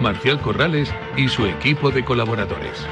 [0.00, 2.86] Marcial Corrales y su equipo de colaboradores.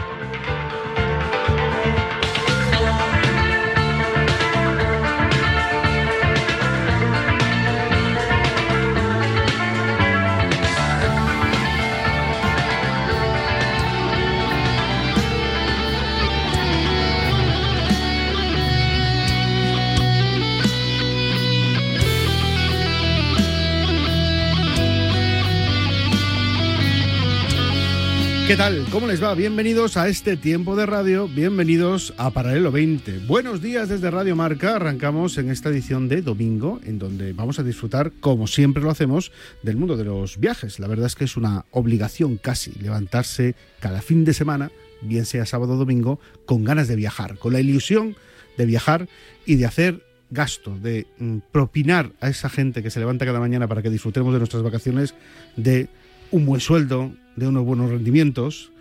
[28.48, 28.86] ¿Qué tal?
[28.90, 29.34] ¿Cómo les va?
[29.34, 33.18] Bienvenidos a este tiempo de radio, bienvenidos a Paralelo 20.
[33.26, 37.62] Buenos días desde Radio Marca, arrancamos en esta edición de domingo, en donde vamos a
[37.62, 39.32] disfrutar, como siempre lo hacemos,
[39.62, 40.78] del mundo de los viajes.
[40.78, 44.70] La verdad es que es una obligación casi levantarse cada fin de semana,
[45.02, 48.16] bien sea sábado o domingo, con ganas de viajar, con la ilusión
[48.56, 49.10] de viajar
[49.44, 53.68] y de hacer gasto, de mm, propinar a esa gente que se levanta cada mañana
[53.68, 55.14] para que disfrutemos de nuestras vacaciones
[55.56, 55.90] de
[56.30, 58.72] un buen sueldo, de unos buenos rendimientos,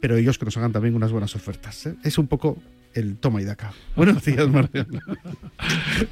[0.00, 1.86] pero ellos que nos hagan también unas buenas ofertas.
[1.86, 1.94] ¿eh?
[2.04, 2.58] Es un poco
[2.94, 3.72] el toma y daca.
[3.96, 4.86] Buenos días, Marcial.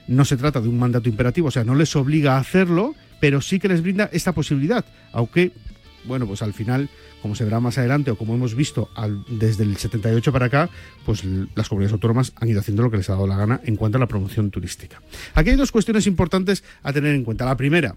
[0.07, 3.41] No se trata de un mandato imperativo, o sea, no les obliga a hacerlo, pero
[3.41, 5.53] sí que les brinda esta posibilidad, aunque,
[6.07, 6.89] bueno, pues al final,
[7.23, 8.89] como se verá más adelante o como hemos visto
[9.29, 10.71] desde el 78 para acá,
[11.05, 13.77] pues las comunidades autónomas han ido haciendo lo que les ha dado la gana en
[13.77, 15.01] cuanto a la promoción turística.
[15.35, 17.45] Aquí hay dos cuestiones importantes a tener en cuenta.
[17.45, 17.95] La primera,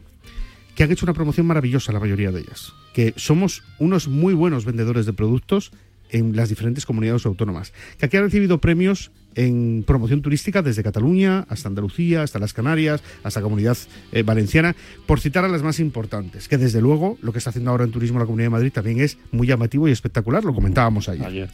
[0.76, 4.66] que han hecho una promoción maravillosa la mayoría de ellas, que somos unos muy buenos
[4.66, 5.72] vendedores de productos
[6.10, 11.46] en las diferentes comunidades autónomas, que aquí han recibido premios en promoción turística desde Cataluña
[11.48, 13.78] hasta Andalucía, hasta las Canarias, hasta Comunidad
[14.12, 14.76] eh, Valenciana,
[15.06, 17.92] por citar a las más importantes, que desde luego lo que está haciendo ahora en
[17.92, 21.26] turismo la Comunidad de Madrid también es muy llamativo y espectacular, lo comentábamos ayer.
[21.26, 21.50] Ayer.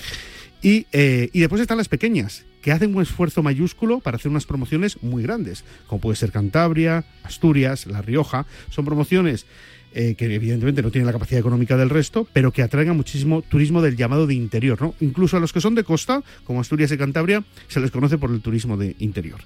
[0.62, 4.46] Y, eh, y después están las pequeñas, que hacen un esfuerzo mayúsculo para hacer unas
[4.46, 8.46] promociones muy grandes, como puede ser Cantabria, Asturias, La Rioja.
[8.69, 9.46] Son promociones
[9.94, 13.42] eh, que evidentemente no tienen la capacidad económica del resto, pero que atraen a muchísimo
[13.42, 14.81] turismo del llamado de interior.
[14.81, 14.96] ¿no?
[15.00, 18.31] Incluso a los que son de costa, como Asturias y Cantabria, se les conoce por
[18.31, 19.40] el turismo de interior.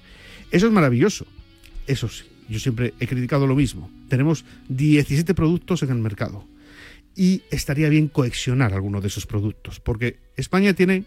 [0.50, 1.26] Eso es maravilloso.
[1.86, 3.90] Eso sí, yo siempre he criticado lo mismo.
[4.08, 6.44] Tenemos 17 productos en el mercado
[7.14, 11.04] y estaría bien coexionar alguno de esos productos, porque España tiene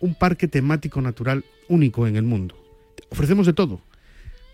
[0.00, 2.56] un parque temático natural único en el mundo.
[3.10, 3.80] Ofrecemos de todo.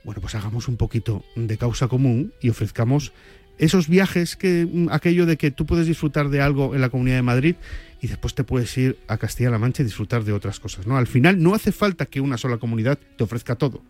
[0.05, 3.13] Bueno, pues hagamos un poquito de causa común y ofrezcamos
[3.59, 7.17] esos viajes que mm, aquello de que tú puedes disfrutar de algo en la Comunidad
[7.17, 7.57] de Madrid
[8.01, 10.97] y después te puedes ir a Castilla-La Mancha y disfrutar de otras cosas, ¿no?
[10.97, 13.83] Al final no hace falta que una sola comunidad te ofrezca todo,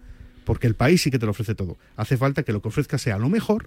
[0.45, 1.77] porque el país sí que te lo ofrece todo.
[1.97, 3.67] Hace falta que lo que ofrezca sea lo mejor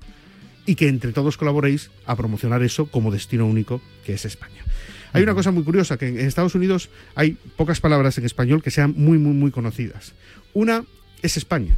[0.65, 4.63] y que entre todos colaboréis a promocionar eso como destino único que es España.
[5.13, 8.71] Hay una cosa muy curiosa, que en Estados Unidos hay pocas palabras en español que
[8.71, 10.13] sean muy, muy, muy conocidas.
[10.53, 10.83] Una
[11.21, 11.77] es España.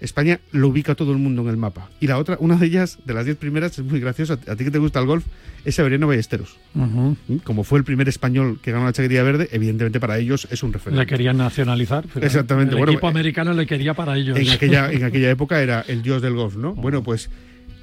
[0.00, 1.90] España lo ubica todo el mundo en el mapa.
[2.00, 4.38] Y la otra, una de ellas, de las diez primeras, es muy graciosa.
[4.48, 5.24] A ti que te gusta el golf,
[5.64, 6.56] es Severiano Ballesteros.
[6.74, 7.36] ¿Mm?
[7.44, 10.70] Como fue el primer español que ganó la chaquetilla verde, evidentemente para ellos es un
[10.70, 11.06] Le referente.
[11.06, 12.06] querían nacionalizar.
[12.14, 14.38] pero Exactamente, El bueno, equipo eh, americano le quería para ellos.
[14.38, 16.74] En aquella, en aquella época era el dios del golf, ¿no?
[16.74, 17.28] Bueno, pues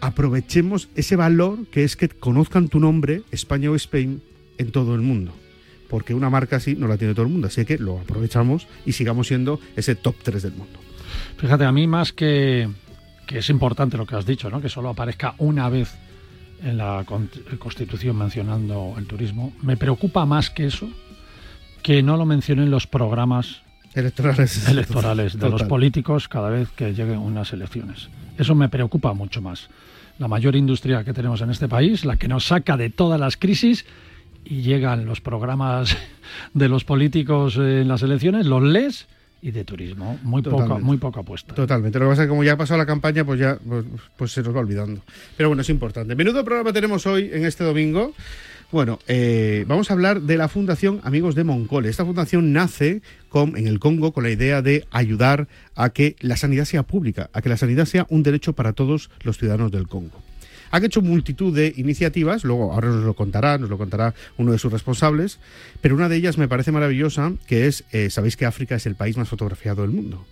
[0.01, 4.21] aprovechemos ese valor que es que conozcan tu nombre, España o Spain,
[4.57, 5.33] en todo el mundo.
[5.89, 7.47] porque una marca así no la tiene todo el mundo.
[7.47, 10.79] Así que lo aprovechamos y sigamos siendo ese top 3 del mundo.
[11.37, 12.67] Fíjate, a mí más que,
[13.27, 14.59] que es importante lo que has dicho, ¿no?
[14.61, 15.95] que solo aparezca una vez
[16.63, 17.05] en la
[17.59, 20.89] Constitución mencionando el turismo, me preocupa más que eso
[21.83, 23.61] que no lo mencionen los programas
[23.93, 28.09] electorales, electorales de los políticos cada vez que lleguen unas elecciones.
[28.37, 29.69] Eso me preocupa mucho más.
[30.19, 33.37] La mayor industria que tenemos en este país, la que nos saca de todas las
[33.37, 33.85] crisis
[34.43, 35.95] y llegan los programas
[36.53, 39.07] de los políticos en las elecciones, los lees
[39.41, 40.19] y de turismo.
[40.23, 41.53] Muy poco, muy poca apuesta.
[41.53, 41.99] Totalmente.
[41.99, 43.85] Lo que pasa es que como ya ha pasado la campaña, pues ya pues,
[44.15, 45.01] pues, se nos va olvidando.
[45.35, 46.15] Pero bueno, es importante.
[46.15, 48.13] Menudo programa tenemos hoy en este domingo.
[48.69, 51.87] Bueno, eh, vamos a hablar de la Fundación Amigos de Moncole.
[51.87, 56.35] Esta fundación nace con, en el Congo con la idea de ayudar a que la
[56.35, 59.87] sanidad sea pública, a que la sanidad sea un derecho para todos los ciudadanos del
[59.87, 60.21] Congo.
[60.71, 64.59] Han hecho multitud de iniciativas, luego ahora nos lo contará, nos lo contará uno de
[64.59, 65.39] sus responsables,
[65.81, 68.95] pero una de ellas me parece maravillosa, que es, eh, sabéis que África es el
[68.95, 70.25] país más fotografiado del mundo.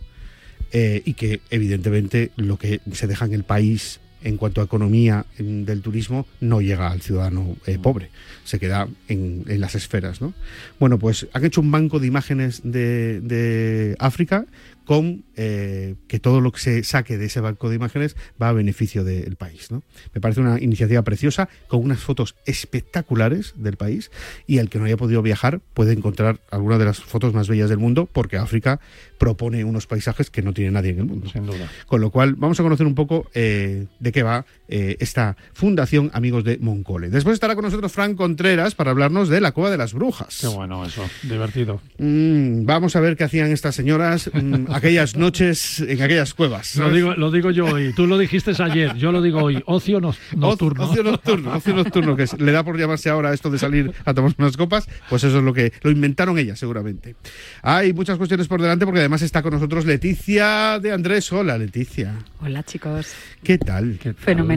[0.72, 5.26] Eh, y que evidentemente lo que se deja en el país en cuanto a economía
[5.38, 8.10] del turismo no llega al ciudadano eh, pobre,
[8.44, 10.20] se queda en, las esferas.
[10.20, 10.34] ¿no?
[10.80, 14.46] Bueno, pues han hecho un banco de imágenes de, de África
[14.86, 18.54] con eh, que todo lo que se saque de ese banco de imágenes va a
[18.54, 19.72] beneficio del país.
[19.72, 19.84] ¿no?
[20.14, 24.12] Me parece una iniciativa preciosa, con unas fotos espectaculares del país,
[24.48, 27.70] y el que no haya podido viajar puede encontrar algunas de las fotos más bellas
[27.70, 28.80] del mundo, porque África
[29.18, 31.30] propone unos paisajes que no tiene nadie en el mundo.
[31.30, 31.70] Sin duda.
[31.88, 36.10] Con lo cual, vamos a conocer un poco eh, de qué va eh, esta Fundación
[36.14, 37.10] Amigos de Moncole.
[37.10, 40.40] Después estará con nosotros Frank Contreras para hablarnos de la Cueva de las Brujas.
[40.42, 41.82] Qué bueno eso, divertido.
[42.00, 44.32] Mm, vamos a ver qué hacían estas señoras.
[44.34, 46.76] Mm, aquellas noches en aquellas cuevas.
[46.78, 50.02] Lo digo, lo digo, yo hoy, tú lo dijiste ayer, yo lo digo hoy, ocio
[50.02, 50.90] nocturno.
[50.90, 54.34] Ocio nocturno, ocio nocturno, que le da por llamarse ahora esto de salir a tomar
[54.38, 57.16] unas copas, pues eso es lo que lo inventaron ellas seguramente.
[57.62, 61.32] Hay muchas cuestiones por delante porque además está con nosotros Leticia de Andrés.
[61.32, 62.14] Hola, Leticia.
[62.42, 63.14] Hola, chicos.
[63.44, 64.00] ¿Qué tal?
[64.18, 64.55] Fenomenal.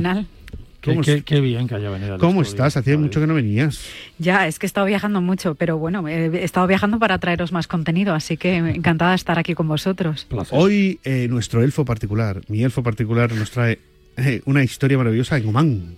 [0.80, 2.18] Qué, bien que haya venido.
[2.18, 2.76] ¿Cómo estás?
[2.76, 3.80] Hacía mucho que no venías.
[4.18, 7.66] Ya, es que he estado viajando mucho, pero bueno, he estado viajando para traeros más
[7.66, 10.26] contenido, así que encantada de estar aquí con vosotros.
[10.50, 13.80] Hoy eh, nuestro elfo particular, mi elfo particular, nos trae
[14.16, 15.96] eh, una historia maravillosa en Oman.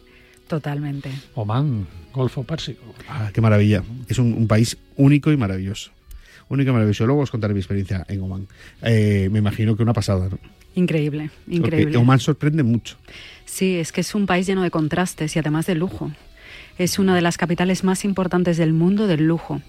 [0.49, 1.11] Totalmente.
[1.35, 2.95] Oman, Golfo Pérsico.
[3.09, 3.85] Ah, qué maravilla.
[4.09, 5.93] Es un, país único y maravilloso.
[6.49, 7.07] Único y maravilloso.
[7.07, 8.49] Luego os contaré mi experiencia en Oman.
[8.83, 10.39] Eh, me imagino que una pasada, ¿no?
[10.75, 11.87] Increíble, increíble.
[11.87, 12.97] Porque Oman sorprende mucho.
[13.45, 16.13] Sí, es que es un país lleno de contrastes y además de lujo.
[16.79, 19.61] Es una de las capitales más importantes del mundo del lujo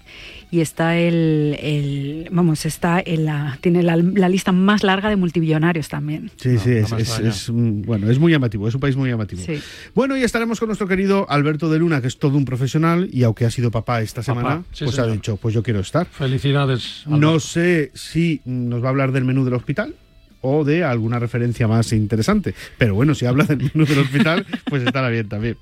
[0.50, 6.30] y está el, vamos está en la tiene la, lista más larga de multimillonarios también.
[6.36, 9.42] Sí, sí, es, bueno, es muy llamativo, es un país muy llamativo.
[9.94, 13.24] Bueno, y estaremos con nuestro querido Alberto de Luna, que es todo un profesional y
[13.24, 16.06] aunque ha sido papá esta semana, pues ha dicho, pues yo quiero estar.
[16.06, 17.02] Felicidades.
[17.06, 19.94] No sé si nos va a hablar del menú del hospital
[20.42, 22.54] o de alguna referencia más interesante.
[22.78, 25.56] Pero bueno, si habla del menú del hospital, pues estará bien también.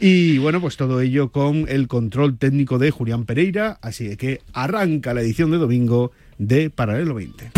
[0.00, 5.14] Y bueno, pues todo ello con el control técnico de Julián Pereira, así que arranca
[5.14, 7.52] la edición de domingo de Paralelo 20.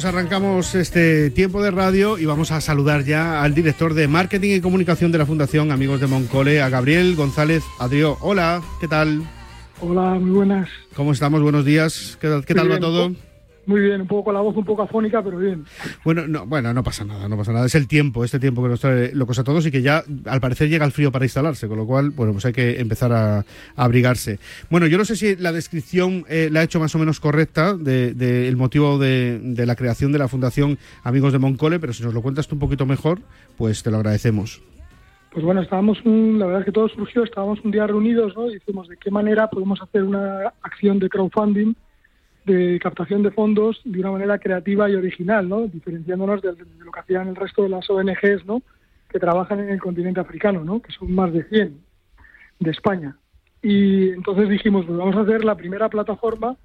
[0.00, 4.56] Pues arrancamos este tiempo de radio y vamos a saludar ya al director de Marketing
[4.56, 8.16] y Comunicación de la Fundación Amigos de Moncole, a Gabriel González Adrió.
[8.22, 9.22] Hola, ¿qué tal?
[9.82, 10.70] Hola, muy buenas.
[10.94, 11.42] ¿Cómo estamos?
[11.42, 12.16] Buenos días.
[12.18, 13.12] ¿Qué, qué tal va todo?
[13.70, 15.64] Muy bien, un poco con la voz un poco afónica, pero bien.
[16.04, 17.66] Bueno, no, bueno, no pasa nada, no pasa nada.
[17.66, 20.40] Es el tiempo, este tiempo que nos trae locos a todos y que ya al
[20.40, 23.44] parecer llega el frío para instalarse, con lo cual, bueno, pues hay que empezar a,
[23.76, 24.40] abrigarse.
[24.70, 27.76] Bueno, yo no sé si la descripción eh, la he hecho más o menos correcta
[27.76, 32.02] del de, motivo de, de, la creación de la Fundación Amigos de Moncole, pero si
[32.02, 33.20] nos lo cuentas tú un poquito mejor,
[33.56, 34.60] pues te lo agradecemos.
[35.30, 38.50] Pues bueno, estábamos, la verdad es que todo surgió, estábamos un día reunidos, ¿no?
[38.50, 41.74] Y dijimos de qué manera podemos hacer una acción de crowdfunding
[42.50, 45.66] de captación de fondos de una manera creativa y original, ¿no?
[45.68, 48.62] diferenciándonos de, lo que hacían el resto de las ONGs ¿no?
[49.08, 50.82] que trabajan en el continente africano, ¿no?
[50.82, 51.80] que son más de 100
[52.58, 53.16] de España.
[53.62, 56.56] Y entonces dijimos, pues vamos a hacer la primera plataforma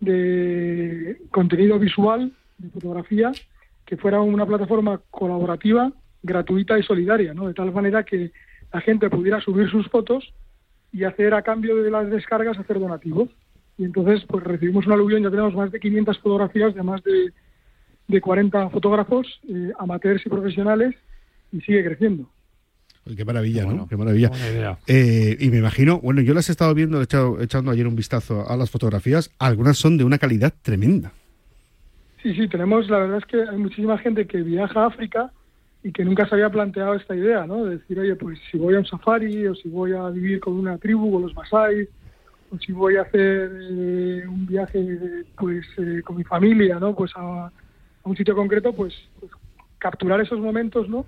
[0.00, 3.30] de contenido visual, de fotografía,
[3.86, 5.92] que fuera una plataforma colaborativa,
[6.22, 7.46] gratuita y solidaria, ¿no?
[7.46, 8.32] de tal manera que
[8.72, 10.32] la gente pudiera subir sus fotos
[10.92, 13.28] y hacer a cambio de las descargas, hacer donativos
[13.76, 17.32] y entonces pues recibimos un aluvión, ya tenemos más de 500 fotografías de más de,
[18.08, 20.94] de 40 fotógrafos, eh, amateurs y profesionales,
[21.52, 22.28] y sigue creciendo.
[23.16, 23.88] qué maravilla, ¿no?
[23.88, 24.30] Qué maravilla.
[24.86, 27.96] Eh, y me imagino, bueno, yo las he estado viendo, he echado, echando ayer un
[27.96, 31.12] vistazo a las fotografías, algunas son de una calidad tremenda.
[32.22, 35.30] Sí, sí, tenemos, la verdad es que hay muchísima gente que viaja a África
[35.82, 37.66] y que nunca se había planteado esta idea, ¿no?
[37.66, 40.54] De decir, oye, pues si voy a un safari o si voy a vivir con
[40.54, 41.86] una tribu, con los Masai,
[42.54, 46.94] o si voy a hacer eh, un viaje, pues eh, con mi familia, ¿no?
[46.94, 47.50] Pues a,
[48.04, 49.32] un sitio concreto, pues, pues,
[49.78, 51.06] capturar esos momentos, ¿no?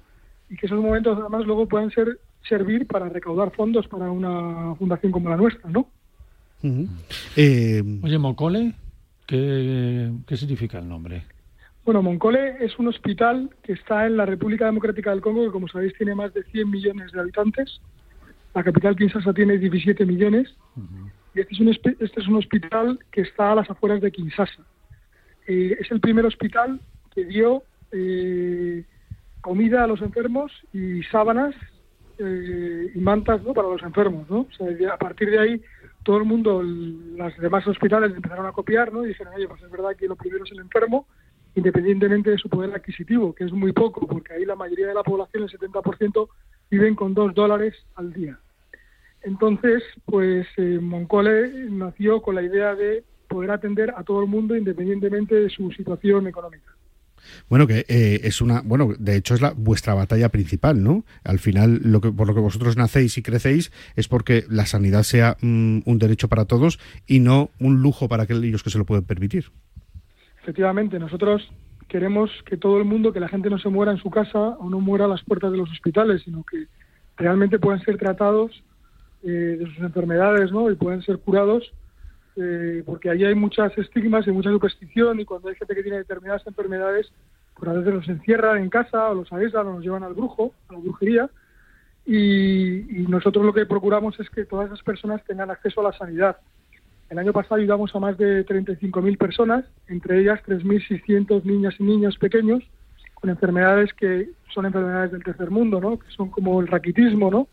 [0.48, 5.12] Y que esos momentos además luego puedan ser servir para recaudar fondos para una fundación
[5.12, 5.88] como la nuestra, ¿no?
[7.36, 8.74] Eh, oye, Mocole,
[9.26, 11.24] ¿qué, ¿qué significa el nombre?
[11.84, 15.68] Bueno, Moncole es un hospital que está en la República Democrática del Congo, que como
[15.68, 17.80] sabéis tiene más de 100 millones de habitantes.
[18.54, 20.52] La capital Kinshasa tiene 17 millones.
[21.36, 24.64] Este es, un, este es un hospital que está a las afueras de Kinshasa.
[25.46, 26.80] Eh, es el primer hospital
[27.14, 27.62] que dio
[27.92, 28.84] eh,
[29.42, 31.54] comida a los enfermos y sábanas
[32.18, 34.26] eh, y mantas para los enfermos.
[34.90, 35.62] a partir de ahí
[36.02, 39.04] todo el mundo, las demás hospitales empezaron a copiar ¿no?
[39.04, 41.06] y dijeron, oye, pues es verdad que lo primero es el enfermo
[41.54, 45.02] independientemente de su poder adquisitivo, que es muy poco, porque ahí la mayoría de la
[45.02, 46.28] población, el 70%,
[46.70, 48.38] viven con dos dólares al día.
[49.26, 54.56] Entonces, pues eh, Moncole nació con la idea de poder atender a todo el mundo
[54.56, 56.72] independientemente de su situación económica.
[57.50, 61.04] Bueno, que eh, es una, bueno, de hecho es la vuestra batalla principal, ¿no?
[61.24, 65.02] Al final, lo que por lo que vosotros nacéis y crecéis es porque la sanidad
[65.02, 68.86] sea mm, un derecho para todos y no un lujo para aquellos que se lo
[68.86, 69.50] pueden permitir
[70.46, 71.42] efectivamente, nosotros
[71.88, 74.70] queremos que todo el mundo, que la gente no se muera en su casa o
[74.70, 76.68] no muera a las puertas de los hospitales, sino que
[77.16, 78.62] realmente puedan ser tratados
[79.22, 80.70] eh, de sus enfermedades ¿no?
[80.70, 81.72] y puedan ser curados,
[82.36, 85.98] eh, porque ahí hay muchas estigmas y mucha superstición y cuando hay gente que tiene
[85.98, 87.10] determinadas enfermedades,
[87.54, 90.52] pues a veces los encierran en casa o los aíslan o los llevan al brujo,
[90.68, 91.30] a la brujería,
[92.04, 95.98] y, y nosotros lo que procuramos es que todas esas personas tengan acceso a la
[95.98, 96.36] sanidad
[97.08, 102.18] el año pasado ayudamos a más de 35.000 personas, entre ellas 3.600 niñas y niños
[102.18, 102.64] pequeños
[103.14, 105.98] con enfermedades que son enfermedades del tercer mundo, ¿no?
[105.98, 107.48] que son como el raquitismo, ¿no?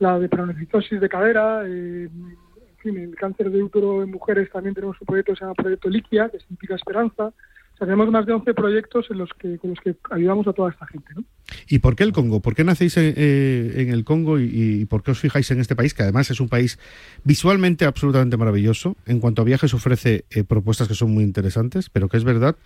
[0.00, 5.00] La de de cadera, eh, en fin, el cáncer de útero en mujeres también tenemos
[5.00, 7.32] un proyecto que se llama Proyecto Liquia, que significa esperanza,
[7.80, 10.86] tenemos más de 11 proyectos en los que, con los que ayudamos a toda esta
[10.86, 11.14] gente.
[11.14, 11.24] ¿no?
[11.66, 12.40] ¿Y por qué el Congo?
[12.40, 15.94] ¿Por qué nacéis en, eh, el Congo y, por qué os fijáis en este país,
[15.94, 16.78] que además es un país
[17.24, 18.96] visualmente absolutamente maravilloso?
[19.06, 22.56] En cuanto a viajes ofrece eh, propuestas que son muy interesantes, pero que es verdad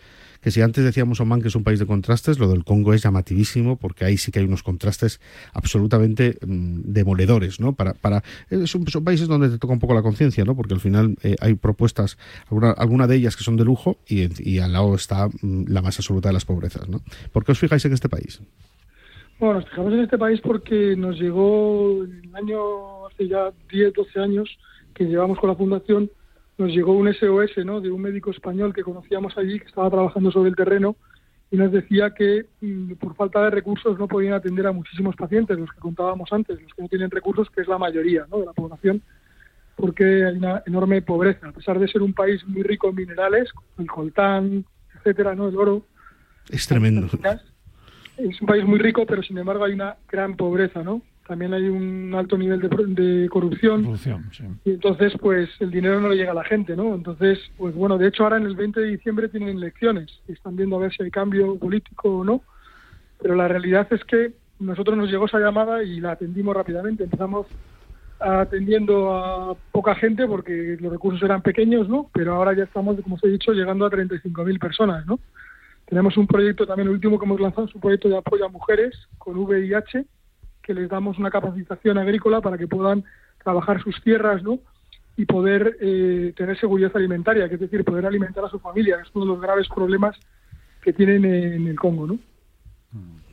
[0.44, 3.02] que si antes decíamos Oman que es un país de contrastes, lo del Congo es
[3.02, 5.18] llamativísimo porque ahí sí que hay unos contrastes
[5.54, 7.72] absolutamente mm, demoledores, ¿no?
[7.72, 8.22] Para, para
[8.66, 10.54] son, países donde te toca un poco la conciencia, ¿no?
[10.54, 12.18] Porque al final eh, hay propuestas,
[12.50, 15.98] alguna, alguna de ellas que son de lujo y, al lado está mm, la más
[15.98, 17.00] absoluta de las pobrezas, ¿no?
[17.32, 18.42] ¿Por qué os fijáis en este país?
[19.38, 24.20] Bueno, nos fijamos en este país porque nos llegó el año, hace ya 10, 12
[24.20, 24.58] años
[24.92, 26.10] que llevamos con la fundación,
[26.58, 27.80] nos llegó un SOS ¿no?
[27.80, 30.96] de un médico español que conocíamos allí, que estaba trabajando sobre el terreno,
[31.50, 35.58] y nos decía que mm, por falta de recursos no podían atender a muchísimos pacientes,
[35.58, 38.38] los que contábamos antes, los que no tienen recursos, que es la mayoría ¿no?
[38.38, 39.02] de la población,
[39.76, 41.48] porque hay una enorme pobreza.
[41.48, 44.64] A pesar de ser un país muy rico en minerales, el coltán,
[44.96, 45.48] etcétera, ¿no?
[45.48, 45.84] el oro.
[46.50, 47.08] Es tremendo.
[48.16, 51.02] Es un país muy rico, pero sin embargo hay una gran pobreza, ¿no?
[51.26, 53.96] También hay un alto nivel de, corrupción.
[54.64, 56.94] Y entonces, pues el dinero no le llega a la gente, ¿no?
[56.94, 60.56] Entonces, pues bueno, de hecho ahora en el 20 de diciembre tienen elecciones y están
[60.56, 62.42] viendo a ver si hay cambio político o no.
[63.20, 67.04] Pero la realidad es que nosotros nos llegó esa llamada y la atendimos rápidamente.
[67.04, 67.46] Empezamos
[68.20, 72.10] atendiendo a poca gente porque los recursos eran pequeños, ¿no?
[72.12, 75.18] Pero ahora ya estamos, como os he dicho, llegando a 35.000 personas, ¿no?
[75.86, 78.48] Tenemos un proyecto también, el último que hemos lanzado es un proyecto de apoyo a
[78.48, 80.06] mujeres con VIH
[80.64, 83.04] que les damos una capacitación agrícola para que puedan
[83.42, 84.58] trabajar sus tierras, ¿no?
[85.16, 89.08] Y poder eh, tener seguridad alimentaria, que es decir, poder alimentar a su familia, es
[89.14, 90.16] uno de los graves problemas
[90.82, 92.18] que tienen en el Congo, ¿no?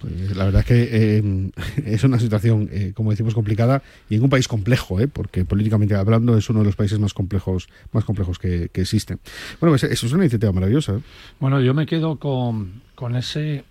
[0.02, 1.52] Pues la verdad es que eh,
[1.86, 5.08] es una situación, eh, como decimos, complicada y en un país complejo, ¿eh?
[5.08, 9.20] porque políticamente hablando es uno de los países más complejos, más complejos que, existen.
[9.60, 11.00] Bueno, pues eso es una iniciativa maravillosa.
[11.40, 13.64] Bueno, yo me quedo con, con ese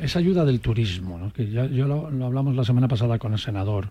[0.00, 3.90] esa ayuda del turismo, que ya, yo lo, hablamos la semana pasada con el senador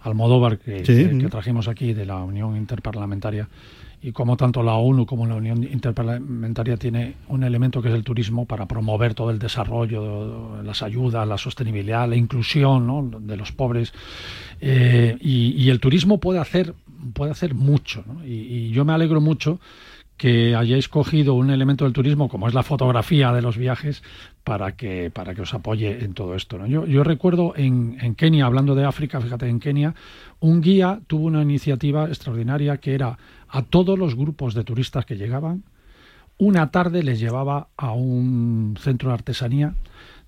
[0.00, 0.82] Almodóvar, que,
[1.30, 3.48] trajimos aquí de la Unión Interparlamentaria,
[4.00, 8.04] y como tanto la ONU como la Unión Interparlamentaria tiene un elemento que es el
[8.04, 13.92] turismo para promover todo el desarrollo, las ayudas, la sostenibilidad, la inclusión de los pobres.
[14.60, 16.74] Eh, y, el turismo puede hacer,
[17.12, 18.04] puede hacer mucho.
[18.24, 19.58] Y, y yo me alegro mucho
[20.18, 24.02] que hayáis cogido un elemento del turismo como es la fotografía de los viajes
[24.44, 26.66] para que, para que os apoye en todo esto.
[26.66, 29.94] Yo, yo, recuerdo en, en, Kenia, hablando de África, fíjate, en Kenia,
[30.40, 33.16] un guía tuvo una iniciativa extraordinaria que era
[33.48, 35.62] a todos los grupos de turistas que llegaban,
[36.36, 39.74] una tarde les llevaba a un centro de artesanía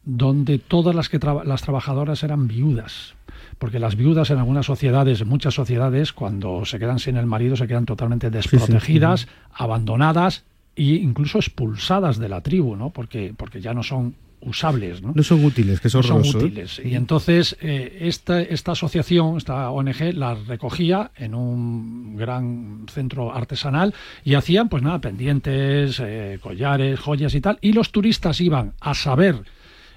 [0.04, 3.14] donde todas las, que las trabajadoras eran viudas.
[3.58, 7.56] Porque las viudas en algunas sociedades, en muchas sociedades, cuando se quedan sin el marido,
[7.56, 10.44] se quedan totalmente desprotegidas, abandonadas
[10.76, 12.90] e incluso expulsadas de la tribu, ¿no?
[12.90, 15.02] Porque, porque ya no son usables.
[15.02, 16.30] No, no son útiles, que son, son ¿eh?
[16.30, 16.80] útiles.
[16.82, 23.94] Y entonces eh, esta, esta asociación, esta ONG, las recogía en un gran centro artesanal
[24.24, 27.58] y hacían, pues nada, pendientes, eh, collares, joyas y tal.
[27.60, 29.42] Y los turistas iban a saber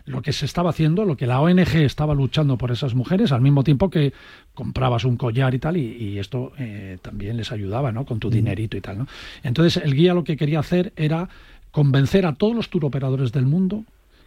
[0.06, 3.42] lo que se estaba haciendo, lo que la ONG estaba luchando por esas mujeres, al
[3.42, 4.14] mismo tiempo que
[4.54, 6.52] comprabas un collar y tal, y, esto
[7.02, 8.06] también les ayudaba, ¿no?
[8.06, 9.08] Con tu dinerito y tal, ¿no?
[9.44, 11.30] Entonces el guía lo que quería hacer era
[11.72, 13.84] convencer a todos los turoperadores del mundo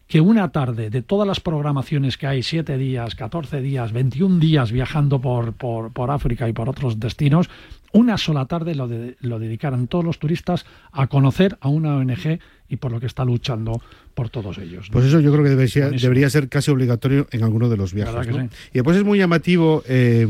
[0.08, 4.70] que una tarde de todas las programaciones que hay, siete días, 14 días, 21 días
[4.70, 7.50] viajando por, por, África y por otros destinos,
[7.96, 8.88] una sola tarde lo,
[9.20, 12.38] lo dedicaran todos los turistas a conocer a una ONG
[12.68, 13.80] y por lo que está luchando
[14.14, 14.88] por todos ellos.
[14.90, 18.28] Pues eso yo creo que debería, debería ser casi obligatorio en alguno de los viajes.
[18.72, 20.26] Y después es muy llamativo, eh,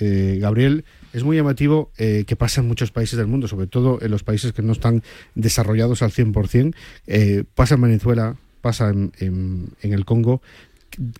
[0.00, 0.84] eh, Gabriel,
[1.14, 4.24] es muy llamativo eh, que pasa en muchos países del mundo, sobre todo en los
[4.24, 5.02] países que no están
[5.34, 6.74] desarrollados al 100%.
[7.06, 10.42] Eh, pasa en Venezuela, pasa en, en, el Congo,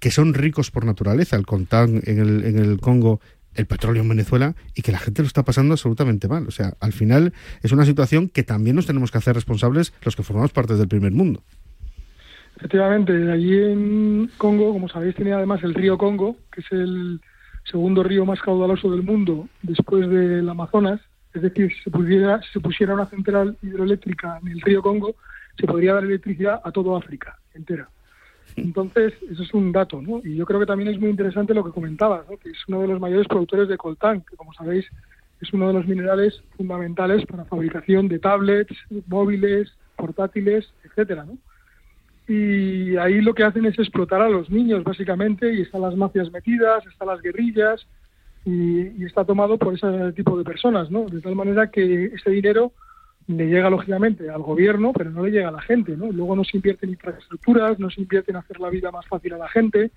[0.01, 3.21] que son ricos por naturaleza, el coltán en el, en el Congo
[3.55, 6.47] el petróleo en Venezuela y que la gente lo está pasando absolutamente mal.
[6.47, 7.33] O sea, al final
[7.63, 10.89] es una situación que también nos tenemos que hacer responsables los que formamos parte del
[10.89, 11.43] primer mundo.
[12.57, 17.21] Efectivamente, allí en Congo, como sabéis, tenía además el río Congo, que es el
[17.65, 21.01] segundo río más caudaloso del mundo después del Amazonas.
[21.33, 25.17] Es decir, si se, pudiera, si se pusiera una central hidroeléctrica en el río Congo,
[25.59, 27.89] se podría dar electricidad a toda África entera.
[28.57, 30.21] Entonces, eso es un dato, ¿no?
[30.25, 32.37] Y yo creo que también es muy interesante lo que comentabas, ¿no?
[32.37, 34.87] que es uno de los mayores productores de coltán, que como sabéis
[35.41, 38.75] es uno de los minerales fundamentales para fabricación de tablets,
[39.09, 41.37] móviles, portátiles, etcétera, ¿no?
[42.27, 46.33] Y ahí lo que hacen es explotar a los niños, básicamente, y están las mafias
[46.33, 47.87] metidas, están las guerrillas,
[48.47, 51.05] y, y está tomado por ese tipo de personas, ¿no?
[51.07, 52.73] De tal manera que ese dinero
[53.27, 56.11] le llega lógicamente al gobierno, pero no le llega a la gente, ¿no?
[56.13, 59.33] Luego no se invierte en infraestructuras, no se invierte en hacer la vida más fácil
[59.35, 59.91] a la gente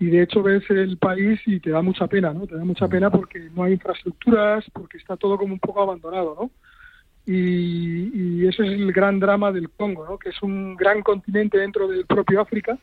[0.00, 2.46] y de hecho ves el país y te da mucha pena, ¿no?
[2.46, 6.36] Te da mucha pena porque no hay infraestructuras, porque está todo como un poco abandonado,
[6.40, 6.50] ¿no?
[7.26, 10.18] Y, y ese es el gran drama del Congo, ¿no?
[10.18, 12.78] Que es un gran continente dentro del propio África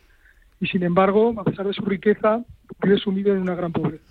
[0.59, 2.43] y sin embargo, a pesar de su riqueza,
[2.81, 4.03] vive sumido en una gran pobreza.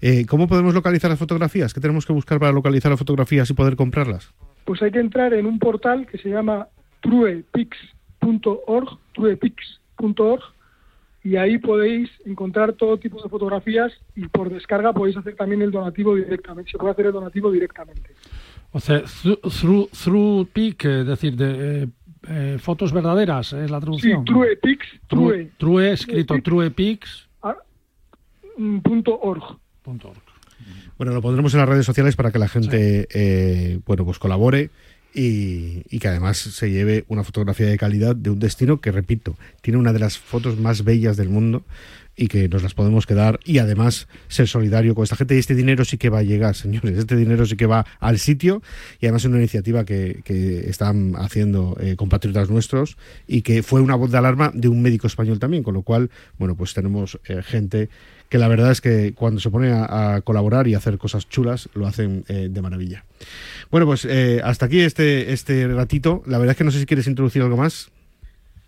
[0.00, 1.74] Eh, ¿Cómo podemos localizar las fotografías?
[1.74, 4.32] ¿Qué tenemos que buscar para localizar las fotografías y poder comprarlas?
[4.64, 6.68] Pues hay que entrar en un portal que se llama
[7.00, 10.42] truepix.org, truepix.org,
[11.24, 15.70] y ahí podéis encontrar todo tipo de fotografías y por descarga podéis hacer también el
[15.70, 18.14] donativo directamente, se puede hacer el donativo directamente.
[18.72, 21.88] O sea, through, through es decir, de eh,
[22.28, 24.24] eh, fotos verdaderas, es la traducción.
[24.26, 27.28] Sí, truepix, true, true, escrito truepix.
[27.42, 27.56] Ah,
[28.56, 29.58] mm, punto org.
[31.02, 34.70] Bueno, lo pondremos en las redes sociales para que la gente, eh, bueno, pues colabore
[35.12, 39.36] y, y, que además se lleve una fotografía de calidad de un destino que, repito,
[39.62, 41.64] tiene una de las fotos más bellas del mundo
[42.16, 45.34] y que nos las podemos quedar y además ser solidario con esta gente.
[45.34, 46.98] Y este dinero sí que va a llegar, señores.
[46.98, 48.62] Este dinero sí que va al sitio
[49.00, 52.96] y además es una iniciativa que, que están haciendo eh, compatriotas nuestros
[53.26, 56.10] y que fue una voz de alarma de un médico español también, con lo cual,
[56.38, 57.88] bueno, pues tenemos eh, gente
[58.28, 61.86] que la verdad es que cuando se pone a, colaborar y hacer cosas chulas, lo
[61.86, 63.04] hacen eh, de maravilla.
[63.70, 64.08] Bueno, pues
[64.42, 66.22] hasta aquí este, este ratito.
[66.26, 67.90] La verdad es que no sé si quieres introducir algo más.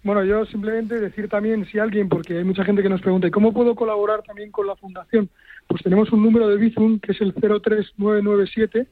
[0.05, 3.55] Bueno, yo simplemente decir también, si alguien, porque hay mucha gente que nos pregunta, ¿cómo
[3.55, 5.31] puedo colaborar también con la fundación?
[5.67, 8.87] Pues tenemos un número de Bizum que es el 03997,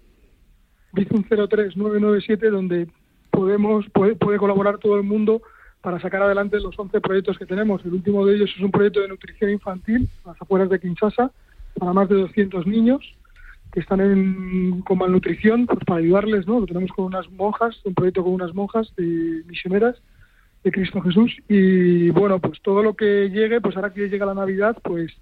[0.95, 2.89] Bizum 03997, donde
[3.31, 5.43] podemos puede, puede colaborar todo el mundo
[5.83, 7.85] para sacar adelante los 11 proyectos que tenemos.
[7.85, 11.31] El último de ellos es un proyecto de nutrición infantil a las afueras de Kinshasa
[11.79, 13.03] para más de 200 niños
[13.71, 16.61] que están en, con malnutrición, pues para ayudarles, ¿no?
[16.61, 19.97] Lo tenemos con unas monjas, un proyecto con unas monjas de misioneras
[20.65, 21.37] de Cristo Jesús.
[21.49, 25.13] Y bueno, pues todo lo que llegue, pues ahora que llega la Navidad, pues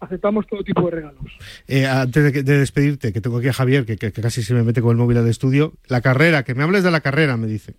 [0.00, 1.24] aceptamos todo tipo de regalos.
[1.66, 4.92] Eh, antes de, despedirte, que tengo aquí a Javier, que, casi se me mete con
[4.92, 7.74] el móvil al estudio, la carrera, que me hables de la carrera, me dice.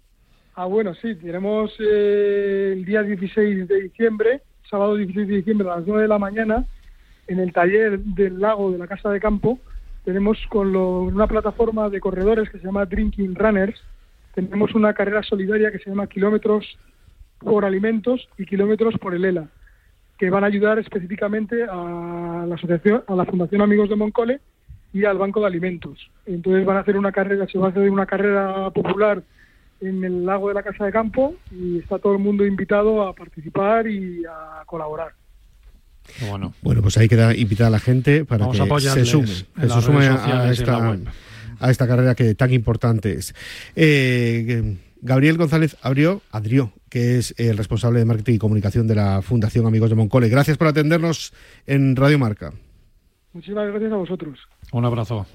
[0.56, 5.78] Ah, bueno, sí, tenemos eh, el día 16 de diciembre, sábado 16 de diciembre a
[5.78, 6.66] las 9 de la mañana,
[7.28, 9.60] en el taller del lago de la Casa de Campo,
[10.04, 13.80] tenemos con una plataforma de corredores que se llama Drinking Runners,
[14.34, 16.78] tenemos una carrera solidaria que se llama Kilómetros
[17.40, 19.48] por alimentos y kilómetros por el ELA,
[20.18, 24.40] que van a ayudar específicamente a la asociación, a la Fundación Amigos de Moncole
[24.94, 26.10] y al Banco de Alimentos.
[26.26, 29.24] Entonces van a hacer una carrera, se va a hacer una carrera popular
[29.82, 33.14] en el lago de la Casa de Campo y está todo el mundo invitado a
[33.14, 35.14] participar y a colaborar.
[36.28, 36.54] Bueno.
[36.64, 40.52] bueno, pues ahí queda invitada a la gente para que se sume, se sume a,
[40.52, 40.98] esta,
[41.60, 43.36] a esta carrera que tan importante es.
[43.76, 49.22] Eh, Gabriel González abrió, Adrió, que es el responsable de marketing y comunicación de la
[49.22, 50.30] Fundación Amigos de Moncole.
[50.30, 51.34] Gracias por atendernos
[51.66, 52.54] en Radio Marca.
[53.34, 54.40] Muchísimas gracias a vosotros.
[54.72, 55.26] Un abrazo.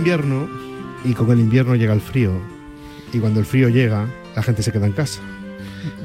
[0.00, 0.48] Invierno
[1.04, 2.32] y con el invierno llega el frío.
[3.12, 5.20] Y cuando el frío llega, la gente se queda en casa.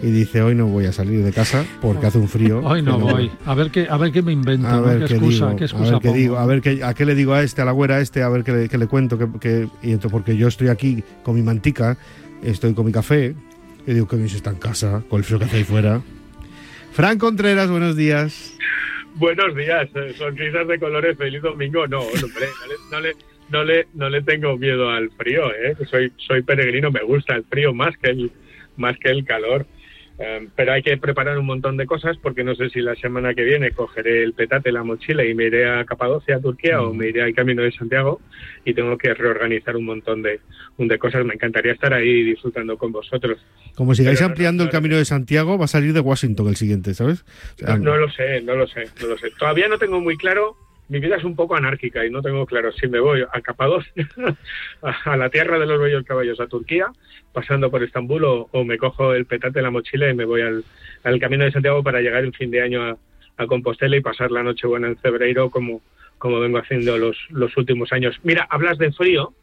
[0.02, 2.60] Y dice, hoy no voy a salir de casa porque hace un frío.
[2.60, 3.32] Hoy no voy.
[3.46, 4.68] A ver qué, a ver qué me invento.
[4.68, 7.16] A ver qué, excusa, digo, a ver qué digo, a ver qué, a qué le
[7.16, 9.18] digo a este, a la güera a este, a ver qué le, qué le cuento.
[9.40, 11.98] Que, y entonces, porque yo estoy aquí con mi mantica,
[12.44, 13.34] estoy con mi café,
[13.88, 16.02] y digo que se está en casa, con el frío que hace ahí fuera.
[16.92, 18.58] Fran Contreras, buenos días.
[19.16, 21.88] Buenos días, eh, sonrisas de colores, feliz domingo.
[21.88, 25.76] No, hombre, no le no le, no le tengo miedo al frío, ¿eh?
[25.90, 28.32] soy, soy peregrino, me gusta el frío más que el,
[28.78, 29.66] más que el calor.
[30.18, 33.34] Em, pero hay que preparar un montón de cosas porque no sé si la semana
[33.34, 36.94] que viene cogeré el petate, la mochila y me iré a Capadocia, a Turquía, o
[36.94, 38.22] me iré al Camino de Santiago
[38.64, 40.40] y tengo que reorganizar un montón de,
[40.78, 41.26] de cosas.
[41.26, 43.40] Me encantaría estar ahí disfrutando con vosotros.
[43.76, 47.26] Como sigáis ampliando el Camino de Santiago, va a salir de Washington el siguiente, ¿sabes?
[47.82, 49.32] no, lo sé, no lo sé, no lo sé.
[49.38, 50.56] Todavía no tengo muy claro
[50.88, 53.92] mi vida es un poco anárquica y no tengo claro si me voy a Capadocia,
[54.82, 56.88] a la tierra de los bellos caballos, a Turquía,
[57.34, 61.20] pasando por Estambul, o, me cojo el petate de la mochila y me voy al,
[61.20, 62.98] Camino de Santiago para llegar en fin de año a,
[63.48, 65.82] Compostela y pasar la noche buena en Cebreiro como,
[66.18, 68.18] como vengo haciendo los, los últimos años.
[68.24, 69.34] Mira, hablas de frío,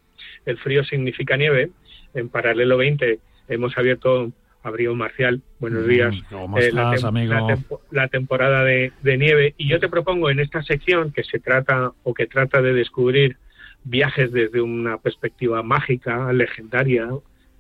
[0.47, 1.71] el frío significa nieve,
[2.15, 6.15] en paralelo 20 hemos abierto Abrió Marcial, buenos mm, días.
[6.57, 6.71] Eh,
[7.91, 9.55] la, temporada de, nieve.
[9.57, 13.39] Y yo te propongo en esta sección que se trata o que trata de descubrir
[13.85, 17.09] viajes desde una perspectiva mágica, legendaria,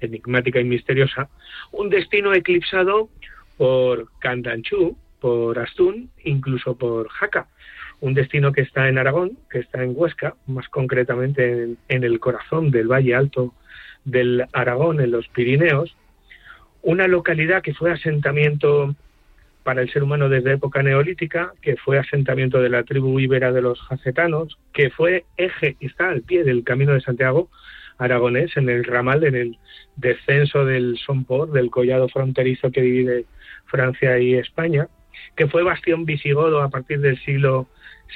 [0.01, 1.29] enigmática y misteriosa,
[1.73, 3.09] un destino eclipsado
[3.57, 7.49] por Candanchú, por Astún, incluso por Jaca.
[8.01, 12.71] Un destino que está en Aragón, que está en Huesca, más concretamente en el corazón
[12.71, 13.55] del Valle Alto
[14.05, 15.97] del Aragón, en los Pirineos,
[16.83, 18.95] una localidad que fue asentamiento
[19.62, 23.62] para el ser humano desde época neolítica, que fue asentamiento de la tribu ibera de
[23.62, 27.49] los jacetanos, que fue eje y está al pie del Camino de Santiago
[27.99, 29.59] aragonés, en el ramal, en el
[29.97, 33.27] descenso del Sompor, del collado fronterizo que divide
[33.66, 34.88] Francia y España,
[35.37, 37.68] que fue bastión visigodo a partir del siglo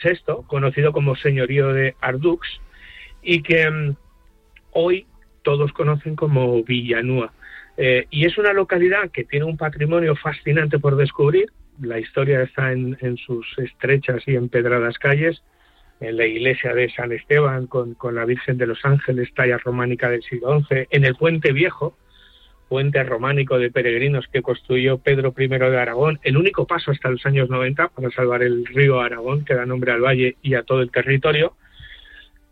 [0.02, 2.48] VI, conocido como señorío de Ardux,
[3.22, 3.96] y que mm,
[4.72, 5.06] hoy
[5.42, 7.32] todos conocen como Villanúa.
[7.76, 11.50] Eh, y es una localidad que tiene un patrimonio fascinante por descubrir.
[11.80, 15.42] La historia está en, sus estrechas y empedradas calles,
[16.00, 20.08] en la iglesia de San Esteban con, con, la Virgen de los Ángeles, talla románica
[20.08, 21.96] del siglo XI, en el Puente Viejo,
[22.68, 27.24] puente románico de peregrinos que construyó Pedro I de Aragón, el único paso hasta los
[27.26, 30.82] años 90 para salvar el río Aragón, que da nombre al valle y a todo
[30.82, 31.54] el territorio,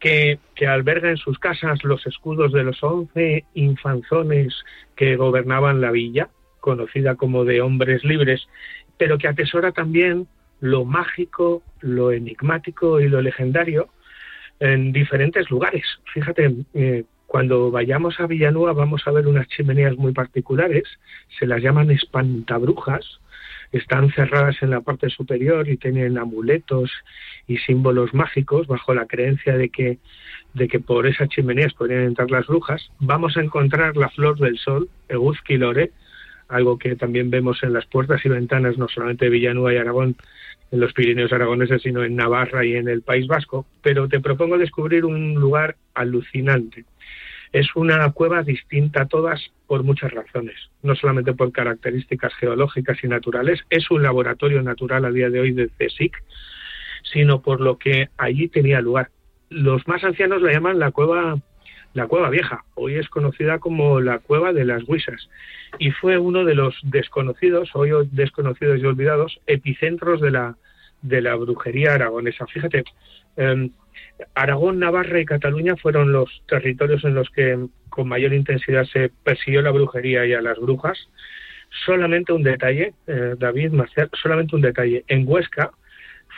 [0.05, 4.55] que, alberga en sus casas los escudos de los once infanzones
[4.97, 6.29] que gobernaban la villa,
[6.61, 8.47] conocida como de hombres libres,
[8.99, 10.27] pero que atesora también
[10.61, 13.89] lo mágico, lo enigmático y lo legendario
[14.61, 15.85] en diferentes lugares.
[16.13, 20.85] Fíjate, eh, cuando vayamos a Villanueva vamos a ver unas chimeneas muy particulares,
[21.39, 23.21] se las llaman espantabrujas,
[23.79, 26.91] están cerradas en la parte superior y tienen amuletos
[27.49, 29.99] y símbolos mágicos bajo la creencia de que,
[30.55, 34.59] de que por esas chimeneas podrían entrar las brujas, vamos a encontrar la flor del
[34.59, 35.91] sol, Eguzquilore,
[36.49, 40.17] algo que también vemos en las puertas y ventanas no solamente de Villanueva y Aragón,
[40.71, 44.59] en los Pirineos aragoneses, sino en Navarra y en el País Vasco, pero te propongo
[44.59, 46.85] descubrir un lugar alucinante.
[47.55, 53.07] Es una cueva distinta a todas por muchas razones, no solamente por características geológicas y
[53.07, 56.21] naturales, es un laboratorio natural a día de hoy de CSIC,
[57.05, 59.11] sino por lo que allí tenía lugar.
[59.51, 61.39] Los más ancianos la llaman la cueva
[61.93, 65.31] la cueva vieja, hoy es conocida como la cueva de las Huisas,
[65.79, 70.57] y fue uno de los desconocidos, hoy desconocidos y olvidados, epicentros de la,
[71.03, 72.49] de la brujería aragonesa.
[72.49, 72.83] Fíjate,
[73.37, 73.71] em,
[74.35, 79.63] Aragón, Navarra y Cataluña fueron los territorios en los que con mayor intensidad se persiguió
[79.63, 81.09] la brujería y a las brujas.
[81.85, 85.05] Solamente un detalle, eh, David Marcial, solamente un detalle.
[85.09, 85.73] En Huesca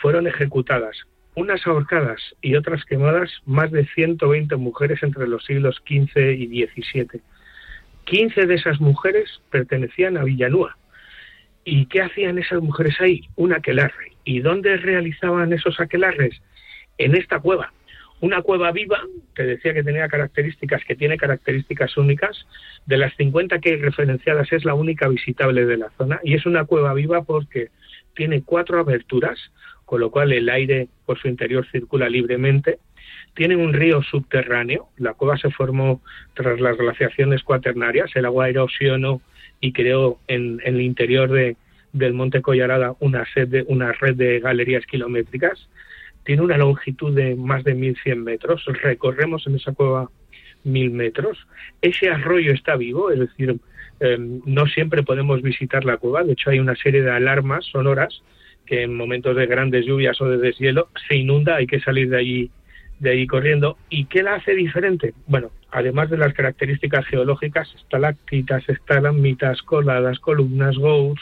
[0.01, 0.97] fueron ejecutadas
[1.37, 7.21] unas ahorcadas y otras quemadas más de 120 mujeres entre los siglos XV y XVII.
[8.05, 10.75] 15 de esas mujeres pertenecían a Villanúa.
[11.63, 13.21] ¿Y qué hacían esas mujeres ahí?
[13.35, 14.13] Un aquelarre.
[14.23, 16.41] ¿Y dónde realizaban esos aquelarres?
[16.97, 17.73] En esta cueva.
[18.19, 18.99] Una cueva viva,
[19.35, 22.47] que decía que tenía características, que tiene características únicas.
[22.87, 26.19] De las 50 que hay referenciadas es la única visitable de la zona.
[26.23, 27.69] Y es una cueva viva porque
[28.15, 29.39] tiene cuatro aberturas,
[29.85, 32.79] con lo cual el aire por su interior circula libremente.
[33.35, 36.01] Tiene un río subterráneo, la cueva se formó
[36.33, 39.21] tras las glaciaciones cuaternarias, el agua erosionó
[39.61, 41.55] y creó en, el interior de,
[41.93, 45.69] del Monte Collarada una, de, una red de galerías kilométricas.
[46.27, 48.65] Tiene una longitud de más de 1.100 metros.
[48.65, 50.09] Recorremos en esa cueva
[50.65, 51.47] 1.000 metros.
[51.81, 53.55] Ese arroyo está vivo, es decir,
[54.01, 56.25] em, no siempre podemos visitar la cueva.
[56.25, 58.21] De hecho, hay una serie de alarmas sonoras
[58.65, 62.17] que en momentos de grandes lluvias o de deshielo se inunda, hay que salir de
[62.17, 62.51] allí
[62.99, 63.77] de ahí corriendo.
[63.89, 65.13] ¿Y qué la hace diferente?
[65.27, 71.21] Bueno, además de las características geológicas, estalactitas, estalagmitas, coladas, columnas, gouts,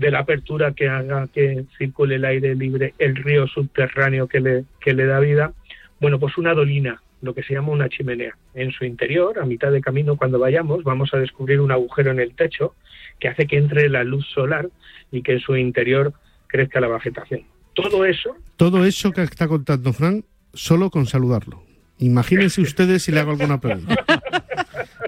[0.00, 4.64] de la apertura que haga que circule el aire libre, el río subterráneo que le,
[4.80, 5.52] que le da vida,
[6.00, 8.34] bueno, pues una dolina, lo que se llama una chimenea.
[8.54, 12.18] En su interior, a mitad de camino, cuando vayamos, vamos a descubrir un agujero en
[12.18, 12.74] el techo
[13.18, 14.70] que hace que entre la luz solar
[15.12, 16.14] y que en su interior
[16.46, 17.42] crezca la vegetación.
[17.74, 18.34] Todo eso.
[18.56, 21.62] Todo eso que está contando Fran, solo con saludarlo.
[21.98, 24.02] Imagínense ustedes si le hago alguna pregunta.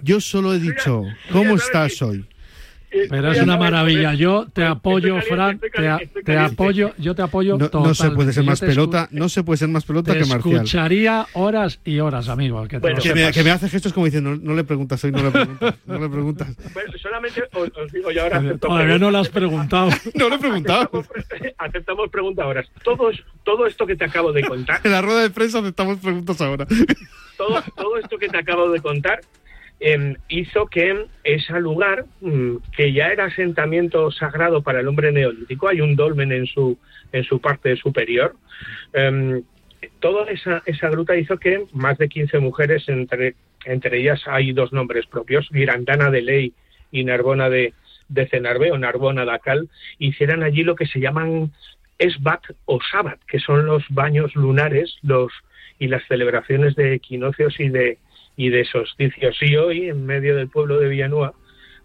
[0.03, 1.03] Yo solo he dicho,
[1.33, 2.27] ¿cómo estás hoy?
[3.09, 4.15] Pero es una maravilla.
[4.15, 5.59] Yo te apoyo, Fran.
[6.25, 6.93] Te, apoyo.
[6.99, 7.57] Yo te apoyo.
[7.57, 9.09] No, no se puede ser más pelota.
[9.11, 10.55] No se puede ser más pelota que Marcial.
[10.57, 12.67] Escucharía horas y horas, amigo.
[12.69, 12.79] Que,
[13.43, 15.75] me, hace gestos como diciendo, no, le preguntas hoy, no le preguntas.
[15.87, 16.49] No le preguntas.
[17.03, 19.91] solamente os, digo, yo ahora Todavía no lo has preguntado.
[20.15, 20.91] no lo he preguntado.
[21.59, 22.65] Aceptamos, preguntas ahora.
[22.85, 23.11] Todo,
[23.45, 24.81] todo esto que te acabo de contar.
[24.85, 26.67] en la rueda de prensa aceptamos preguntas ahora.
[27.37, 29.21] todo, todo esto que te acabo de contar
[29.85, 35.67] Em, hizo que ese lugar, mm, que ya era asentamiento sagrado para el hombre neolítico,
[35.67, 36.79] hay un dolmen en su,
[37.11, 38.37] en su parte superior,
[38.93, 39.43] em,
[39.99, 44.73] toda esa, esa gruta hizo que más de 15 mujeres, entre, entre ellas hay dos
[44.73, 46.53] nombres propios, Girandana de Ley
[46.93, 47.75] y Narbona de,
[48.09, 49.69] de Cenarbe o Narbona de Acal,
[49.99, 51.51] hicieran allí lo que se llaman
[51.99, 55.33] Esbat o Sabat, que son los baños lunares los,
[55.81, 57.99] y las celebraciones de equinoccios y de,
[58.37, 59.37] y de solsticios.
[59.43, 61.35] Y hoy, en medio del pueblo de Villanueva,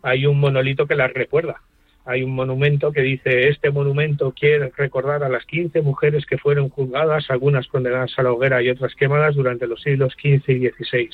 [0.01, 1.61] hay un monolito que las recuerda.
[2.05, 6.69] Hay un monumento que dice, este monumento quiere recordar a las 15 mujeres que fueron
[6.69, 11.09] juzgadas, algunas condenadas a la hoguera y otras quemadas durante los siglos XV y XVI.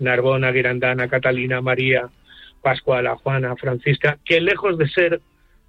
[0.00, 2.08] Narbona, Girandana, Catalina, María,
[2.62, 5.20] Pascuala, Juana, Francisca, que lejos de ser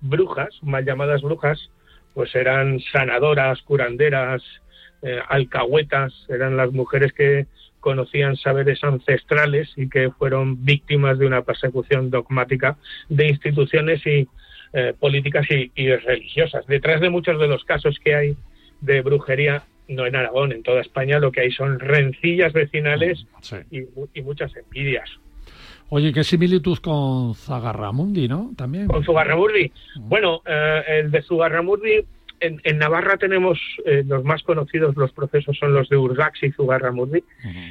[0.01, 1.69] brujas, mal llamadas brujas,
[2.15, 4.41] pues eran sanadoras, curanderas,
[5.03, 7.45] eh, alcahuetas, eran las mujeres que
[7.85, 12.77] conocían saberes ancestrales y que fueron víctimas de una persecución dogmática
[13.09, 14.27] de instituciones y
[14.73, 16.65] eh, políticas y, religiosas.
[16.65, 18.35] Detrás de muchos de los casos que hay
[18.81, 23.27] de brujería, no en Aragón, en toda España, lo que hay son rencillas vecinales
[23.69, 25.07] y, muchas envidias.
[25.89, 28.51] Oye, qué similitud con Zagarramundi, ¿no?
[28.57, 28.87] También.
[28.87, 29.71] Con Zugarramurdi.
[29.99, 32.03] Bueno, eh, el de Zugarramurdi
[32.39, 37.23] en, Navarra tenemos eh, los más conocidos, los procesos son los de Urgax y Zugarramurdi,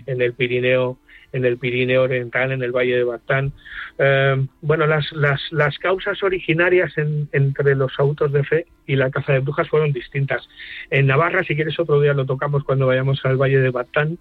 [0.07, 0.99] en el Pirineo
[1.35, 3.53] en el Pirineo Oriental, en el Valle de Batán.
[3.99, 9.33] Eh, bueno, las, las, las, causas originarias entre los autos de fe y la caza
[9.33, 10.49] de brujas fueron distintas.
[10.91, 14.17] En Navarra, si quieres otro día lo tocamos cuando vayamos al Valle de Batán,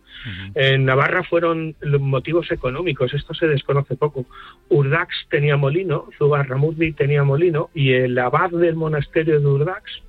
[0.56, 4.26] en Navarra fueron motivos económicos, esto se desconoce poco.
[4.70, 10.02] Urdax tenía molino, Zugarramurdi tenía molino, y el abad del monasterio de Urdax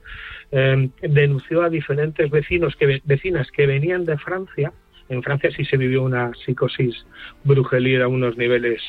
[0.56, 4.72] Em, denunció a diferentes vecinos que, vecinas que venían de Francia.
[5.08, 6.94] En Francia sí se vivió una psicosis
[7.42, 8.80] brujelil a unos niveles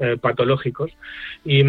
[0.00, 0.90] eh, patológicos
[1.44, 1.62] y,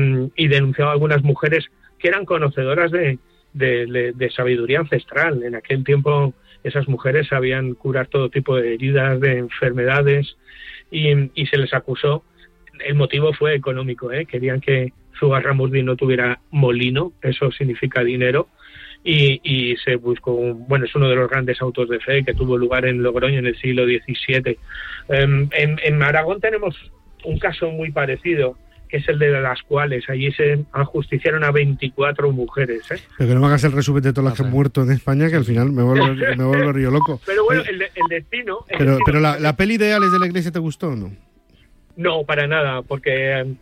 [0.48, 1.64] denunció a algunas mujeres
[2.00, 3.20] que eran conocedoras de,
[3.54, 5.44] de, sabiduría ancestral.
[5.44, 10.38] En aquel tiempo esas mujeres sabían curar todo tipo de heridas, de enfermedades
[10.90, 12.24] y, se les acusó.
[12.84, 14.26] El motivo fue económico, ¿eh?
[14.26, 18.50] querían que Zugarramurdi no tuviera molino, eso significa dinero,
[19.06, 22.86] y, se buscó, bueno, es uno de los grandes autos de fe que tuvo lugar
[22.86, 24.58] en Logroño en el siglo XVII.
[25.10, 26.76] Em, en, en, Aragón tenemos
[27.24, 28.58] un caso muy parecido,
[28.90, 32.90] que es el de las cuales allí se ajusticiaron a 24 mujeres.
[32.92, 33.00] ¿eh?
[33.18, 35.30] Pero que no me hagas el resumen de todas las que han muerto en España,
[35.30, 37.22] que al final me vuelvo, me río loco.
[37.28, 38.66] Pero bueno, el, destino...
[38.76, 41.12] pero, pero la, la peli de Alex de la Iglesia te gustó o no?
[41.96, 43.56] No, para nada, porque em,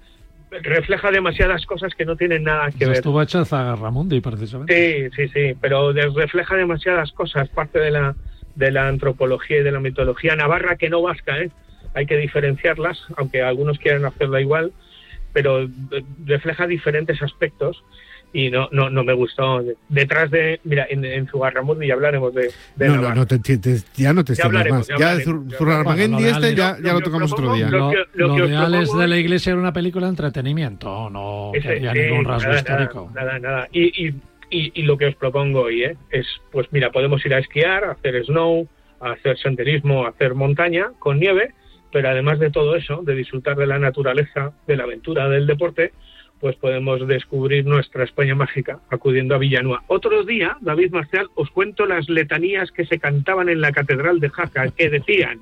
[0.62, 2.98] refleja demasiadas cosas que no tienen nada que ver.
[2.98, 4.74] Estuvo hecha Zagarramundi, precisamente.
[4.74, 8.16] Sí, sí, sí, pero refleja demasiadas cosas, parte de la,
[8.56, 11.52] de la antropología y de la mitología navarra que no vasca, ¿eh?
[11.96, 14.74] Hay que diferenciarlas, aunque algunos quieran hacerla igual,
[15.32, 15.68] pero
[16.26, 17.84] refleja diferentes aspectos
[18.34, 19.63] y no, no, no me gustó.
[19.88, 23.78] Detrás de, mira, en, en Zugarramurdi ya hablaremos de, de no, no, no te, te,
[23.96, 24.88] ya no te extiendas más.
[24.88, 27.69] Ya, ya Zugarramundi este ya, ya lo, lo tocamos otro día.
[27.69, 31.80] Lo, lo, lo de Alex de la Iglesia era una película de entretenimiento, no ese,
[31.80, 33.12] que sí, ningún rasgo nada, histórico.
[33.13, 33.39] Nada, nada.
[33.39, 33.67] nada.
[33.72, 34.15] Y, y,
[34.50, 35.96] y, y, lo que os propongo hoy ¿eh?
[36.10, 38.67] es, pues mira, podemos ir a esquiar, a hacer snow,
[39.00, 41.54] a hacer senderismo, a hacer montaña con nieve,
[41.91, 45.93] pero además de todo eso, de disfrutar de la naturaleza, de la aventura, del deporte,
[46.44, 49.84] pues podemos descubrir nuestra España mágica acudiendo a Villanueva.
[49.88, 54.30] Otro día, David Marcial, os cuento las letanías que se cantaban en la Catedral de
[54.30, 55.40] Jaca, que decían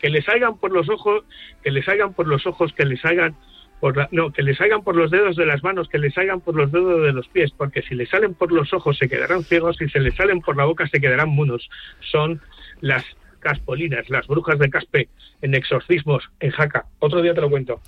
[0.00, 1.24] que les salgan por los ojos,
[1.64, 3.34] que les salgan por los ojos, que les salgan
[3.80, 6.40] por la, no, que les salgan por los dedos de las manos, que les salgan
[6.40, 9.42] por los dedos de los pies, porque si les salen por los ojos se quedarán
[9.42, 11.68] ciegos y si les salen por la boca se quedarán mudos.
[12.08, 12.40] Son
[12.80, 13.04] las
[13.40, 15.08] Caspolinas, las brujas de Caspe,
[15.42, 16.86] en exorcismos en Jaca.
[16.98, 17.80] Otro día te lo cuento.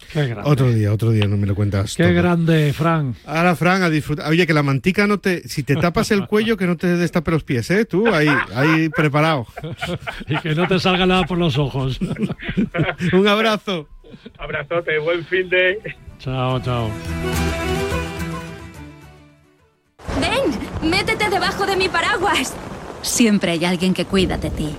[0.45, 1.95] Otro día, otro día no me lo cuentas.
[1.97, 2.15] Qué todo.
[2.15, 3.15] grande, Fran.
[3.27, 4.29] Ahora, Fran, a disfrutar.
[4.29, 5.47] Oye, que la mantica no te.
[5.49, 7.85] Si te tapas el cuello, que no te destape los pies, ¿eh?
[7.85, 9.47] Tú, ahí, ahí preparado.
[10.29, 12.01] y que no te salga nada por los ojos.
[13.13, 13.89] Un abrazo.
[14.39, 15.79] Abrazote, buen fin de.
[16.19, 16.91] Chao, chao.
[20.21, 22.55] Ven, métete debajo de mi paraguas.
[23.03, 24.77] Siempre hay alguien que cuida de ti.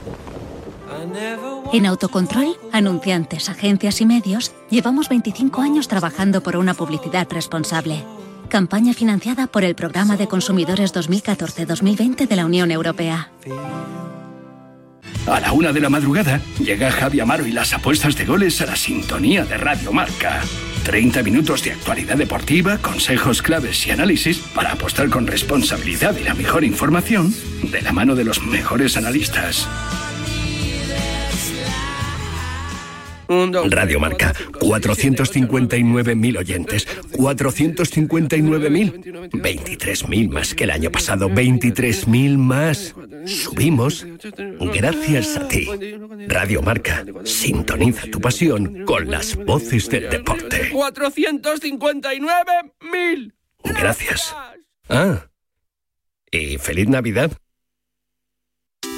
[1.74, 8.04] En Autocontrol, anunciantes, agencias y medios, llevamos 25 años trabajando por una publicidad responsable.
[8.50, 13.32] Campaña financiada por el Programa de Consumidores 2014-2020 de la Unión Europea.
[15.26, 18.66] A la una de la madrugada llega Javi Amaro y las apuestas de goles a
[18.66, 20.42] la sintonía de Radio Marca.
[20.84, 26.34] 30 minutos de actualidad deportiva, consejos claves y análisis para apostar con responsabilidad y la
[26.34, 29.68] mejor información de la mano de los mejores analistas.
[33.70, 36.88] Radio Marca, 459.000 oyentes.
[37.12, 39.32] 459.000.
[39.32, 41.30] 23.000 más que el año pasado.
[41.30, 42.94] 23.000 más.
[43.26, 44.06] Subimos
[44.74, 45.70] gracias a ti.
[46.28, 50.72] Radio Marca, sintoniza tu pasión con las voces del deporte.
[50.72, 53.34] 459.000.
[53.64, 54.36] Gracias.
[54.90, 55.28] Ah.
[56.32, 57.32] Y feliz Navidad.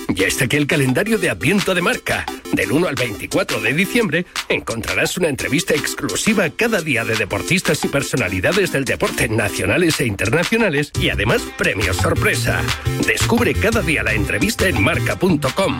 [0.09, 2.25] Ya está aquí el calendario de Adviento de Marca.
[2.53, 7.87] Del 1 al 24 de diciembre encontrarás una entrevista exclusiva cada día de deportistas y
[7.87, 12.61] personalidades del deporte nacionales e internacionales y además premios sorpresa.
[13.05, 15.79] Descubre cada día la entrevista en marca.com.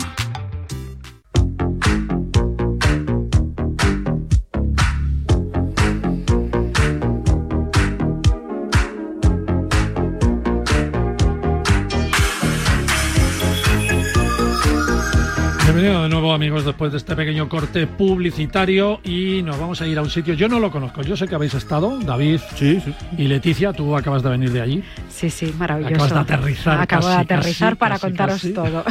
[15.85, 20.01] De nuevo amigos después de este pequeño corte publicitario y nos vamos a ir a
[20.01, 22.91] un sitio, yo no lo conozco, yo sé que habéis estado, David sí, sí.
[23.19, 24.83] y Leticia, tú acabas de venir de allí.
[25.09, 26.05] Sí, sí, maravilloso.
[26.05, 26.81] Acabas de aterrizar.
[26.81, 28.53] Acabo casi, de aterrizar casi, para casi, contaros casi.
[28.53, 28.83] todo.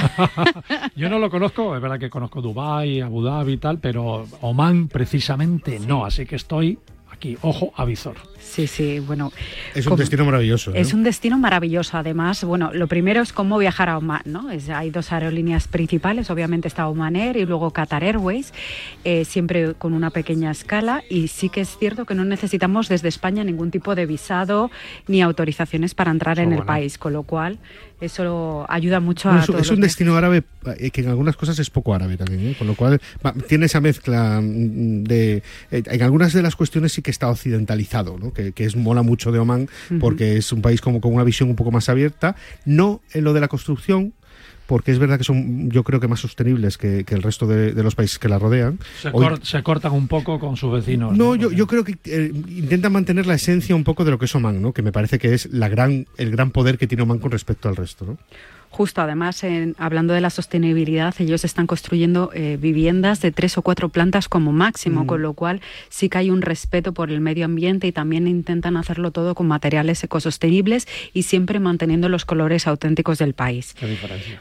[0.95, 4.87] yo no lo conozco, es verdad que conozco Dubái, Abu Dhabi y tal, pero Oman
[4.87, 6.79] precisamente no, así que estoy
[7.11, 8.15] aquí, ojo a visor.
[8.45, 9.33] Sí, sí, bueno.
[9.75, 10.73] Es un como, destino maravilloso.
[10.75, 11.97] Es un destino maravilloso.
[11.97, 14.51] Además, bueno, lo primero es cómo viajar a Oman, ¿no?
[14.51, 18.53] Es, hay dos aerolíneas principales, obviamente está Oman Air y luego Qatar Airways,
[19.03, 21.03] eh, siempre con una pequeña escala.
[21.09, 24.71] Y sí que es cierto que no necesitamos desde España ningún tipo de visado
[25.09, 26.63] ni autorizaciones para entrar en bueno.
[26.63, 27.59] el país, con lo cual
[28.05, 29.43] eso ayuda mucho bueno, a.
[29.43, 30.43] Es, todos es un destino árabe
[30.79, 32.57] eh, que en algunas cosas es poco árabe también, ¿eh?
[32.59, 35.43] con lo cual va, tiene esa mezcla de.
[35.71, 38.33] Eh, en algunas de las cuestiones sí que está occidentalizado, ¿no?
[38.35, 39.69] Que, que es mola mucho de Oman
[40.01, 40.39] porque uh -huh.
[40.39, 43.41] es un país como con una visión un poco más abierta, no en lo de
[43.41, 44.13] la construcción,
[44.67, 47.73] porque es verdad que son yo creo que más sostenibles que, que el resto de,
[47.73, 48.79] de, los países que la rodean.
[49.01, 51.17] Se, Hoy, cor se cortan un poco con sus vecinos.
[51.17, 51.37] No, ¿no?
[51.37, 54.35] Yo, yo, creo que eh, intentan mantener la esencia un poco de lo que es
[54.35, 54.73] Oman, ¿no?
[54.73, 57.69] que me parece que es la gran, el gran poder que tiene Oman con respecto
[57.69, 58.05] al resto.
[58.07, 58.19] ¿no?
[58.75, 63.63] Justo, además, en, hablando de la sostenibilidad, ellos están construyendo eh, viviendas de tres o
[63.63, 65.07] cuatro plantas como máximo, mm.
[65.07, 65.61] con lo cual
[65.91, 69.47] sí que hay un respeto por el medio ambiente y también intentan hacerlo todo con
[69.47, 73.75] materiales ecosostenibles y siempre manteniendo los colores auténticos del país.
[73.79, 73.97] Qué.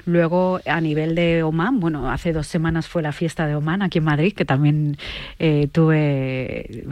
[0.07, 3.99] Luego, a nivel de Oman, bueno, hace dos semanas fue la fiesta de Oman aquí
[3.99, 4.97] en Madrid, que también
[5.37, 6.87] eh, tuve,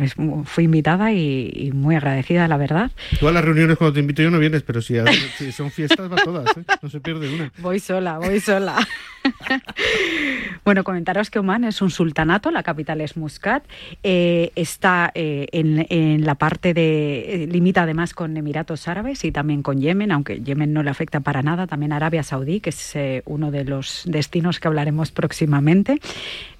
[0.45, 2.91] fui invitada y, y, muy agradecida, la verdad.
[3.19, 5.05] Tú a las reuniones cuando te invito yo no vienes, pero si, a,
[5.39, 6.63] si son fiestas va todas, ¿eh?
[6.83, 8.77] no se pierde Voy sola, voy sola.
[10.65, 13.63] bueno, comentaros que Oman es un sultanato, la capital es Muscat,
[14.03, 19.63] eh, está eh, en, la parte de, eh, limita además con Emiratos Árabes y también
[19.63, 22.93] con Yemen, aunque Yemen no le afecta para nada, también Arabia Saudí, que es
[23.25, 25.99] uno de los destinos que hablaremos próximamente.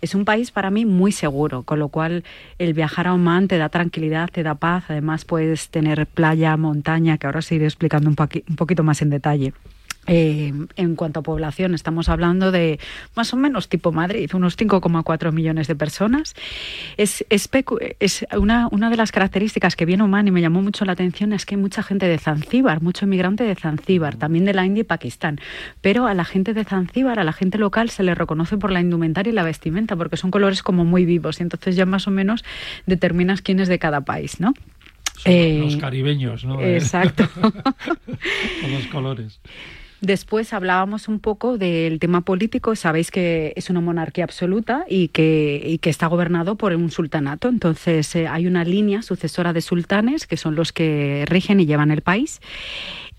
[0.02, 2.24] Es un país para mí muy seguro, con lo cual
[2.58, 7.18] el viajar a Oman te da tranquilidad, te da paz, además puedes tener playa, montaña,
[7.18, 9.54] que ahora os iré explicando un poquito más en detalle.
[10.08, 12.80] Eh, en cuanto a población, estamos hablando de
[13.16, 16.34] más o menos tipo Madrid, unos 5,4 millones de personas.
[16.98, 20.94] Es, es, una, una, de las características que viene Oman y me llamó mucho la
[20.94, 24.66] atención es que hay mucha gente de Zanzíbar, mucho inmigrante de Zanzíbar, también de la
[24.66, 25.40] India y Pakistán.
[25.82, 28.82] Pero a la gente de Zanzíbar, a la gente local, se le reconoce por la
[28.82, 32.12] indumentaria y la vestimenta, porque son colores como muy vivos y entonces ya más o
[32.12, 32.44] menos
[32.88, 34.54] determinas quién es de cada país, ¿no?
[35.26, 36.60] los caribeños, ¿no?
[36.62, 37.30] Exacto.
[37.36, 39.40] Con los colores.
[40.02, 42.76] Después hablábamos un poco del tema político.
[42.76, 47.50] Sabéis que es una monarquía absoluta y que, y que está gobernado por un sultanato.
[47.50, 51.92] Entonces eh, hay una línea sucesora de sultanes que son los que rigen y llevan
[51.92, 52.42] el país.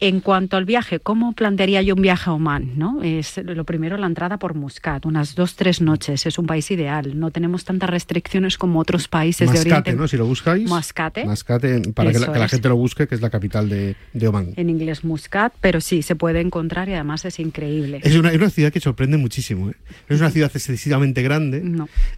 [0.02, 2.72] En cuanto al viaje, ¿cómo plantearía yo un viaje a Oman?
[2.76, 3.04] ¿no?
[3.04, 6.26] Es lo primero la entrada por Muscat, unas dos, tres noches.
[6.26, 7.16] Es un país ideal.
[7.20, 9.92] No tenemos tantas restricciones como otros países de Oriente.
[9.92, 10.08] ¿no?
[10.08, 10.68] Si lo buscáis.
[10.68, 11.24] Mascate.
[11.24, 14.54] Mascate, para que la, gente lo busque, que es la capital de, de, Oman.
[14.56, 18.00] En inglés Muscat, pero sí, se puede encontrar y además es increíble.
[18.02, 19.70] Es una, una ciudad que sorprende muchísimo.
[19.70, 19.76] ¿eh?
[20.08, 21.62] No es una ciudad excesivamente grande,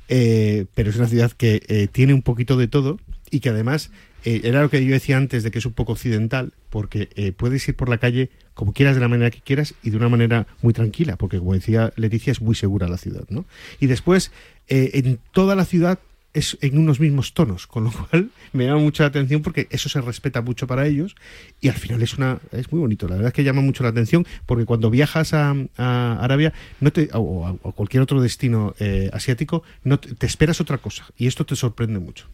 [0.08, 2.98] eh, pero es una ciudad que eh, tiene un poquito de todo
[3.30, 3.90] y que además
[4.24, 7.32] eh, era lo que yo decía antes de que es un poco occidental, porque eh,
[7.32, 10.08] puedes ir por la calle como quieras, de la manera que quieras y de una
[10.08, 13.44] manera muy tranquila, porque como decía Leticia, es muy segura la ciudad, ¿no?
[13.80, 14.32] Y después,
[14.68, 15.98] eh, en toda la ciudad
[16.32, 20.00] es en unos mismos tonos, con lo cual me llama mucha atención porque eso se
[20.00, 21.14] respeta mucho para ellos
[21.60, 23.06] y al final es una es muy bonito.
[23.06, 27.10] La verdad es que llama mucho la atención porque cuando viajas a, Arabia no te,
[27.12, 28.74] o, a, cualquier otro destino
[29.12, 32.26] asiático no te esperas otra cosa y esto te sorprende mucho.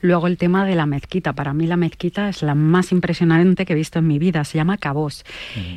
[0.00, 1.32] Luego el tema de la mezquita.
[1.32, 4.44] Para mí la mezquita es la más impresionante que he visto en mi vida.
[4.44, 5.24] Se llama Cabos.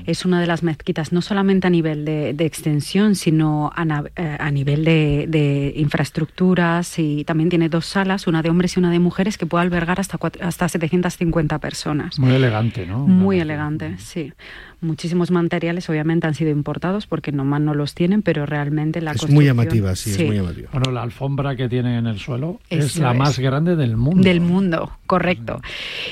[0.06, 4.84] Es una de las mezquitas no solamente a nivel de, extensión, sino a, eh, nivel
[4.84, 9.46] de, infraestructuras y también tiene dos salas, una de hombres y una de mujeres, que
[9.46, 12.20] puede albergar hasta, hasta 750 personas.
[12.20, 13.00] Muy elegante, ¿no?
[13.00, 14.34] Muy elegante, sí.
[14.82, 19.30] Muchísimos materiales obviamente han sido importados porque nomás no los tienen, pero realmente la es
[19.30, 20.70] muy llamativa, sí, es muy llamativa.
[20.72, 24.24] Bueno, la alfombra que tiene en el suelo es la más grande del mundo.
[24.24, 25.62] Del mundo, correcto.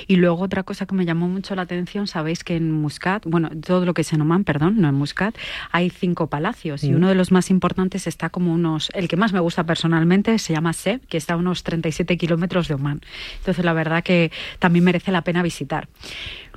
[0.07, 3.49] Y luego otra cosa que me llamó mucho la atención, sabéis que en Muscat, bueno,
[3.65, 5.35] todo lo que es en Oman, perdón, no en Muscat,
[5.71, 6.95] hay cinco palacios y mm.
[6.95, 10.53] uno de los más importantes está como unos, el que más me gusta personalmente se
[10.53, 13.01] llama Seb, que está a unos 37 kilómetros de Oman.
[13.39, 15.87] Entonces la verdad que también merece la pena visitar.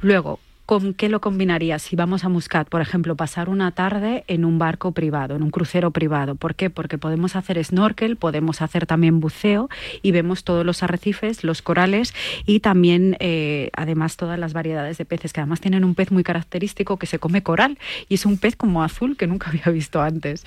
[0.03, 0.41] Luego,
[0.71, 4.61] ¿Con qué lo combinarías si vamos a Muscat, por ejemplo, pasar una tarde en un
[4.61, 6.37] barco privado, en un crucero privado?
[6.37, 6.71] ¿Por qué?
[6.71, 9.69] Porque podemos hacer snorkel, podemos hacer también buceo
[10.01, 12.15] y vemos todos los arrecifes, los corales
[12.47, 16.23] y también, eh, además, todas las variedades de peces, que además tienen un pez muy
[16.23, 17.77] característico que se come coral
[18.09, 20.45] y es un pez como azul que nunca había visto antes.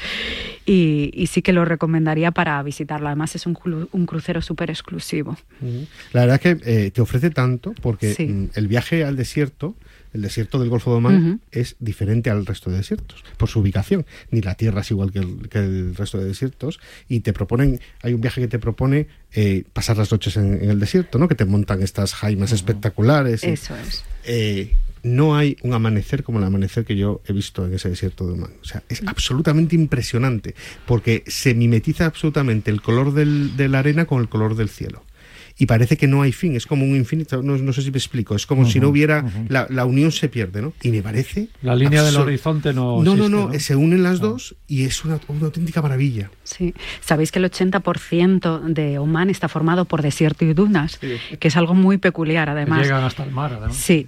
[0.65, 3.07] Y, sí que lo recomendaría para visitarlo.
[3.07, 3.55] Además, es un,
[4.05, 5.36] crucero súper exclusivo.
[6.13, 9.76] La verdad es que eh, te ofrece tanto porque mm, el viaje al desierto
[10.14, 14.05] el desierto del Golfo de Omán es diferente al resto de desiertos por su ubicación.
[14.32, 16.80] Ni la tierra es igual que el, resto de desiertos.
[17.09, 20.80] Y te proponen, hay un viaje que te propone eh, pasar las noches en, el
[20.80, 21.28] desierto, ¿no?
[21.28, 23.43] Que te montan estas jaimas espectaculares.
[23.43, 24.03] Eso es.
[24.26, 28.26] Eh, no hay un amanecer como el amanecer que yo he visto en ese desierto
[28.26, 28.51] de Omán.
[28.61, 30.55] O sea, es absolutamente impresionante
[30.86, 35.03] porque se mimetiza absolutamente el color de la arena con el color del cielo
[35.57, 38.35] y parece que no hay fin, es como un infinito, no, sé si me explico,
[38.35, 40.73] es como si no hubiera, la, unión se pierde, ¿no?
[40.81, 41.49] Y me parece...
[41.61, 43.03] La línea del horizonte no...
[43.03, 46.31] No, no, no, se unen las dos y es una, auténtica maravilla.
[46.43, 50.99] Sí, sabéis que el 80% de Oman está formado por desierto y dunas,
[51.39, 52.81] que es algo muy peculiar además.
[52.81, 53.75] llegan hasta el mar, además.
[53.75, 54.07] Sí.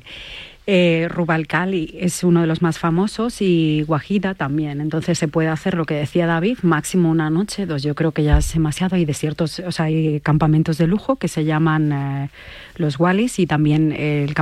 [0.67, 4.81] Eh, Rubalcali es uno de los más famosos y Guajida también.
[4.81, 7.83] Entonces se puede hacer lo que decía David, máximo una noche, dos.
[7.83, 8.95] Yo creo que ya es demasiado.
[8.95, 12.29] Hay desiertos, o sea, hay campamentos de lujo que se llaman eh,
[12.77, 13.95] los Wallis y también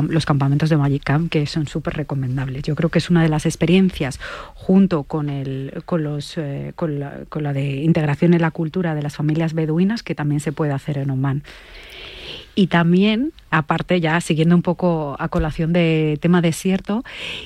[0.09, 2.63] los campamentos de Magic Camp que son súper recomendables.
[2.63, 4.19] Yo creo que es una de las experiencias
[4.53, 8.95] junto con, el, con, los, eh, con, la, con la de integración en la cultura
[8.95, 11.43] de las familias beduinas que también se puede hacer en Oman.
[12.55, 17.03] Y también aparte ya siguiendo un poco a colación de tema desierto,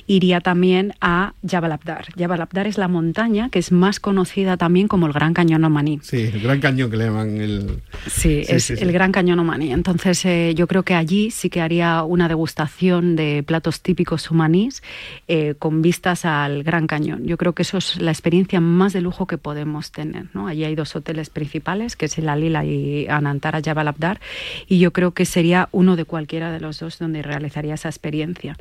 [0.08, 2.06] iría también a Jabal Abdar.
[2.18, 6.00] Jabal Abdar es la montaña que es más conocida también como el Gran Cañón Omaní.
[6.02, 7.82] Sí, el Gran Cañón que le llaman el...
[8.08, 9.74] Sí, es el Gran Cañón Omaní.
[9.74, 14.82] Entonces eh, yo creo que allí sí que haría una degustación de platos típicos omanís
[15.28, 17.26] eh, con vistas al Gran Cañón.
[17.26, 20.28] Yo creo que eso es la experiencia más de lujo que podemos tener.
[20.34, 20.48] ¿no?
[20.48, 24.22] Allí hay dos hoteles principales, que es el Alila y Anantara Jabal Abdar,
[24.68, 28.56] y yo creo que sería uno de cualquiera de los dos donde realizaría esa experiencia.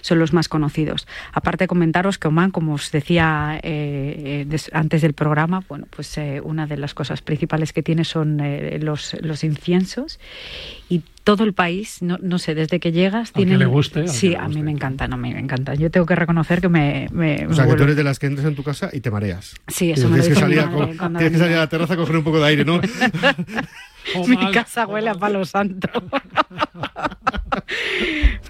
[0.00, 1.08] Son los más conocidos.
[1.32, 6.40] Aparte comentaros que Oman, como os decía eh, eh, antes del programa, bueno, pues eh,
[6.42, 8.40] una de las cosas principales que tiene son
[8.80, 10.20] los, los inciensos
[11.24, 13.56] todo el país, no, no sé, desde que llegas tiene...
[13.56, 14.08] le guste.
[14.08, 15.74] Sí, a mí me encanta, a mí me encanta.
[15.74, 17.06] Yo tengo que reconocer que me...
[17.48, 19.54] o sea, que tú eres de las que entras en tu casa y te mareas.
[19.68, 22.16] Sí, eso me lo que salir a, Tienes que salir a la terraza a coger
[22.16, 22.80] un poco de aire, ¿no?
[24.28, 25.88] Mi casa huele a palo santo.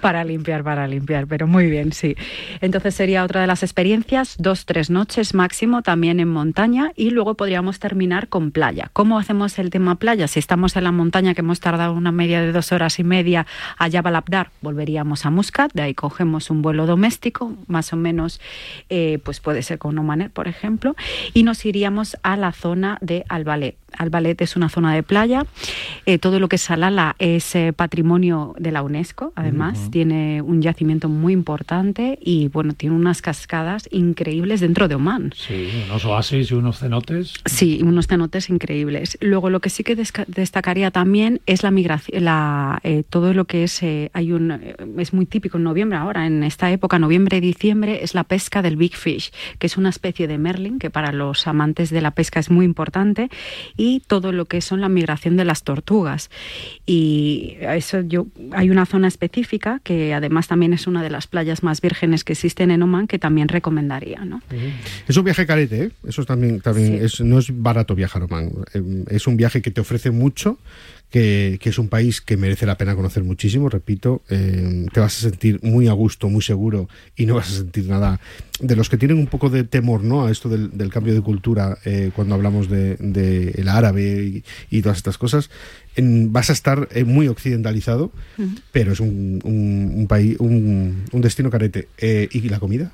[0.01, 2.15] para limpiar, para limpiar, pero muy bien, sí.
[2.61, 7.35] Entonces sería otra de las experiencias, dos, tres noches máximo también en montaña y luego
[7.35, 8.89] podríamos terminar con playa.
[8.93, 10.27] ¿Cómo hacemos el tema playa?
[10.27, 13.45] Si estamos en la montaña que hemos tardado una media de dos horas y media
[13.77, 18.39] a Jabal Abdar, volveríamos a Muscat, de ahí cogemos un vuelo doméstico, más o menos,
[18.89, 20.95] eh, pues puede ser con Omaner, por ejemplo,
[21.33, 23.82] y nos iríamos a la zona de Albalet.
[23.97, 25.45] Albalet es una zona de playa.
[26.05, 29.89] Eh, todo lo que es Salala es eh, patrimonio de la UNESCO, además.
[29.91, 35.33] Tiene un yacimiento muy importante y, bueno, tiene unas cascadas increíbles dentro de Oman.
[35.35, 37.33] Sí, unos oasis y unos cenotes.
[37.45, 39.17] Sí, unos cenotes increíbles.
[39.21, 39.95] Luego, lo que sí que
[40.27, 44.51] destacaría también es la migración, la, eh, todo lo que es, hay un,
[44.97, 48.61] es muy típico en noviembre ahora, en esta época, noviembre y diciembre, es la pesca
[48.61, 52.11] del Big Fish, que es una especie de merlin que para los amantes de la
[52.11, 53.29] pesca es muy importante
[53.77, 56.29] y todo lo que son la migración de las tortugas.
[56.85, 61.63] Y eso yo hay una zona específica que además también es una de las playas
[61.63, 64.25] más vírgenes que existen en Oman que también recomendaría.
[64.25, 64.41] ¿no?
[65.07, 65.91] Es un viaje carete, ¿eh?
[66.07, 68.51] eso también, también no es barato viajar a Oman.
[68.73, 70.57] Eh, es un viaje que te ofrece mucho,
[71.13, 75.29] que, es un país que merece la pena conocer muchísimo, repito, eh, te vas a
[75.29, 78.19] sentir muy a gusto, muy seguro y no vas a sentir nada
[78.59, 80.25] de los que tienen un poco de temor ¿no?
[80.25, 85.17] a esto del, cambio de cultura eh, cuando hablamos de, el árabe y, todas estas
[85.17, 85.49] cosas,
[85.95, 88.11] vas a estar eh, muy occidentalizado,
[88.71, 91.87] pero es un, un, país, un, destino carete.
[91.97, 92.91] Eh, ¿Y la comida?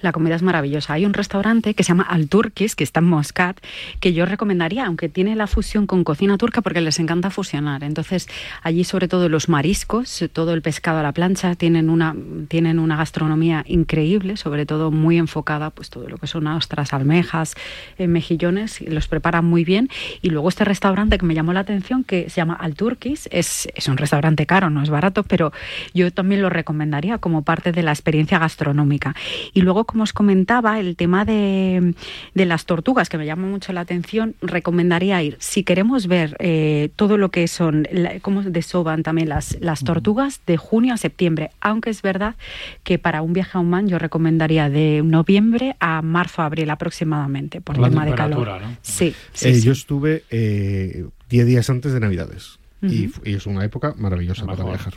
[0.00, 0.94] La comida es maravillosa.
[0.94, 3.58] Hay un restaurante que se llama Al Turkis, que está en Moscat,
[4.00, 7.84] que yo recomendaría, aunque tiene la fusión con cocina turca, porque les encanta fusionar.
[7.84, 8.26] Entonces,
[8.62, 12.16] allí sobre todo los mariscos, todo el pescado a la plancha, tienen una,
[12.48, 17.54] tienen una gastronomía increíble, sobre todo muy enfocada, pues todo lo que son ostras, almejas,
[17.98, 19.88] eh, mejillones, los preparan muy bien.
[20.22, 23.68] Y luego este restaurante que me llamó la atención, que se llama Al Turkis, es,
[23.74, 25.52] es un restaurante caro, no es barato, pero
[25.94, 29.14] yo también lo recomendaría como parte de la experiencia gastronómica.
[29.52, 31.94] Y luego, como os comentaba, el tema de,
[32.34, 36.90] de las tortugas, que me llama mucho la atención, recomendaría ir, si queremos ver eh,
[36.96, 37.86] todo lo que son,
[38.22, 42.34] cómo desoban también las, las tortugas, de junio a septiembre, aunque es verdad
[42.82, 47.76] que para un viaje a Oman yo recomendaría de noviembre a marzo, abril aproximadamente, por
[47.76, 48.62] el tema de calor.
[48.82, 54.46] Sí, eh, Yo estuve 10 eh, días antes de Navidades y, es una época maravillosa
[54.46, 54.94] para viajar.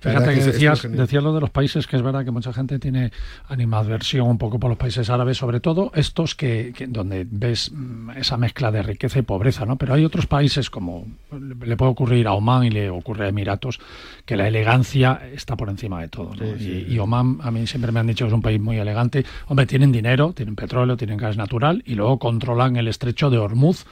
[0.00, 3.12] Fíjate que, decías, lo de los países, que es verdad que mucha gente tiene
[3.48, 8.36] animadversión un poco por los países árabes, sobre todo estos que, donde ves mm, esa
[8.36, 9.76] mezcla de riqueza y pobreza, ¿no?
[9.76, 13.80] Pero hay otros países como le puede ocurrir a Oman y le ocurre a Emiratos,
[14.24, 16.34] que la elegancia está por encima de todo.
[16.58, 19.24] y, y, Oman, a mí siempre me han dicho que es un país muy elegante.
[19.48, 23.86] Hombre, tienen dinero, tienen petróleo, tienen gas natural y luego controlan el estrecho de Hormuz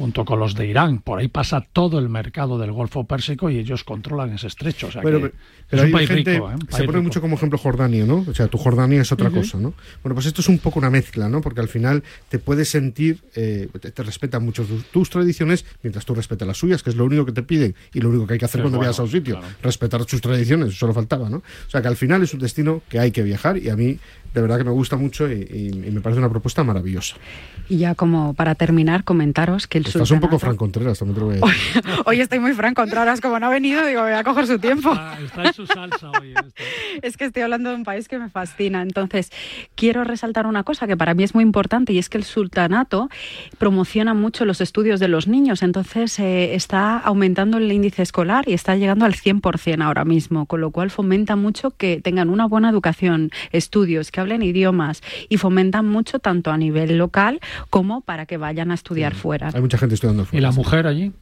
[0.00, 1.00] junto con los de Irán.
[1.02, 4.86] Por ahí pasa todo el mercado del Golfo Pérsico y ellos controlan ese estrecho.
[4.86, 5.30] O sea que
[5.70, 6.50] es un país rico.
[6.50, 6.54] ¿eh?
[6.70, 8.24] se pone mucho como ejemplo Jordania, ¿no?
[8.26, 9.74] O sea, tu Jordania es otra cosa, ¿no?
[10.02, 11.42] Bueno, pues esto es un poco una mezcla, ¿no?
[11.42, 16.48] Porque al final te puedes sentir, eh, te, respetan mucho tus, tradiciones mientras tú respetas
[16.48, 18.46] las suyas, que es lo único que te piden y lo único que hay que
[18.46, 19.38] hacer cuando vayas a un sitio.
[19.62, 21.36] Respetar sus tradiciones, solo faltaba, ¿no?
[21.36, 23.98] O sea, que al final es un destino que hay que viajar y a mí
[24.34, 27.16] de verdad que me gusta mucho y, me parece una propuesta maravillosa.
[27.68, 31.20] Y ya como para terminar, comentaros que el Estás un poco Fran Contreras, también te
[31.20, 31.82] lo voy a decir.
[32.06, 34.90] Hoy, estoy muy Fran Contreras, como no ha venido, digo, voy a coger su tiempo.
[34.92, 36.34] Ah, está en su salsa hoy.
[37.02, 38.82] es que estoy hablando de un país que me fascina.
[38.82, 39.30] Entonces,
[39.74, 43.08] quiero resaltar una cosa que para mí es muy importante y es que el sultanato
[43.58, 45.62] promociona mucho los estudios de los niños.
[45.62, 50.60] Entonces, eh, está aumentando el índice escolar y está llegando al 100% ahora mismo, con
[50.60, 55.88] lo cual fomenta mucho que tengan una buena educación, estudios, que hablen idiomas y fomentan
[55.88, 57.40] mucho tanto a nivel local
[57.70, 59.50] como para que vayan a estudiar fuera.
[59.52, 60.38] Hay mucha gente estudiando fuera.
[60.38, 61.12] ¿Y la mujer allí?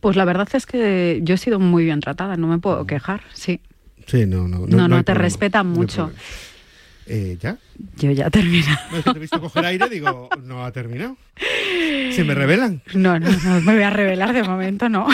[0.00, 3.22] Pues la verdad es que yo he sido muy bien tratada, no me puedo quejar,
[3.34, 3.60] sí.
[4.06, 4.66] Sí, no, no.
[4.66, 6.10] No, no, te respetan mucho.
[7.12, 7.58] Eh, ¿Ya?
[7.96, 8.68] Yo ya termino.
[8.92, 11.16] No, es que te he visto coger aire, digo, no ha terminado.
[12.12, 12.82] ¿Se me revelan?
[12.94, 15.08] No, no, no me voy a revelar de momento, no.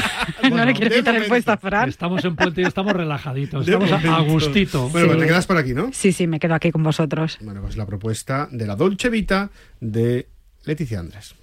[0.51, 1.89] no le quiero quitar el puesto a Fran.
[1.89, 4.91] Estamos en puente y estamos relajaditos, estamos a, gustito.
[4.91, 5.89] Bueno, pues te quedas por aquí, ¿no?
[5.95, 7.39] Sí, sí, me quedo aquí con vosotros.
[7.41, 10.29] Bueno, pues la propuesta de la Dolce Vita de
[10.67, 11.35] Leticia Andrés.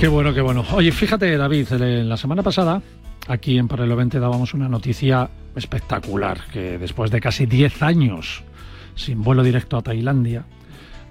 [0.00, 0.64] Qué bueno, qué bueno.
[0.72, 2.80] Oye, fíjate, David, la semana pasada
[3.28, 8.42] aquí en Paralelo 20 dábamos una noticia espectacular, que después de casi 10 años
[8.94, 10.44] sin vuelo directo a Tailandia,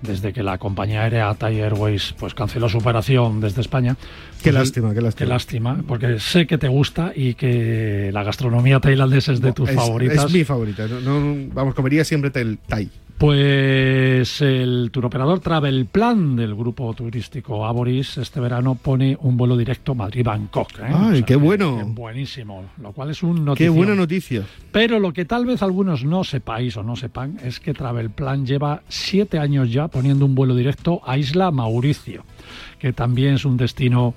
[0.02, 3.96] desde que la compañía aérea Thai Airways pues canceló su operación desde España.
[4.42, 5.26] Qué pues, lástima, qué lástima.
[5.26, 9.70] Qué lástima, porque sé que te gusta y que la gastronomía tailandesa es de tus
[9.72, 10.26] favoritas.
[10.26, 10.88] Es mi favorita.
[10.88, 12.90] No, vamos, comería siempre Thai.
[13.22, 19.94] Pues el turoperador Travel Plan del grupo turístico Aboris este verano pone un vuelo directo
[19.94, 20.80] Madrid-Bangkok.
[20.80, 20.92] ¿eh?
[20.92, 21.86] ¡Ay, qué bueno!
[21.86, 23.68] buenísimo, lo cual es un noticia.
[23.68, 24.44] ¡Qué buena noticia!
[24.72, 28.44] Pero lo que tal vez algunos no sepáis o no sepan es que Travel Plan
[28.44, 32.24] lleva siete años ya poniendo un vuelo directo a Isla Mauricio,
[32.80, 34.16] que también es un destino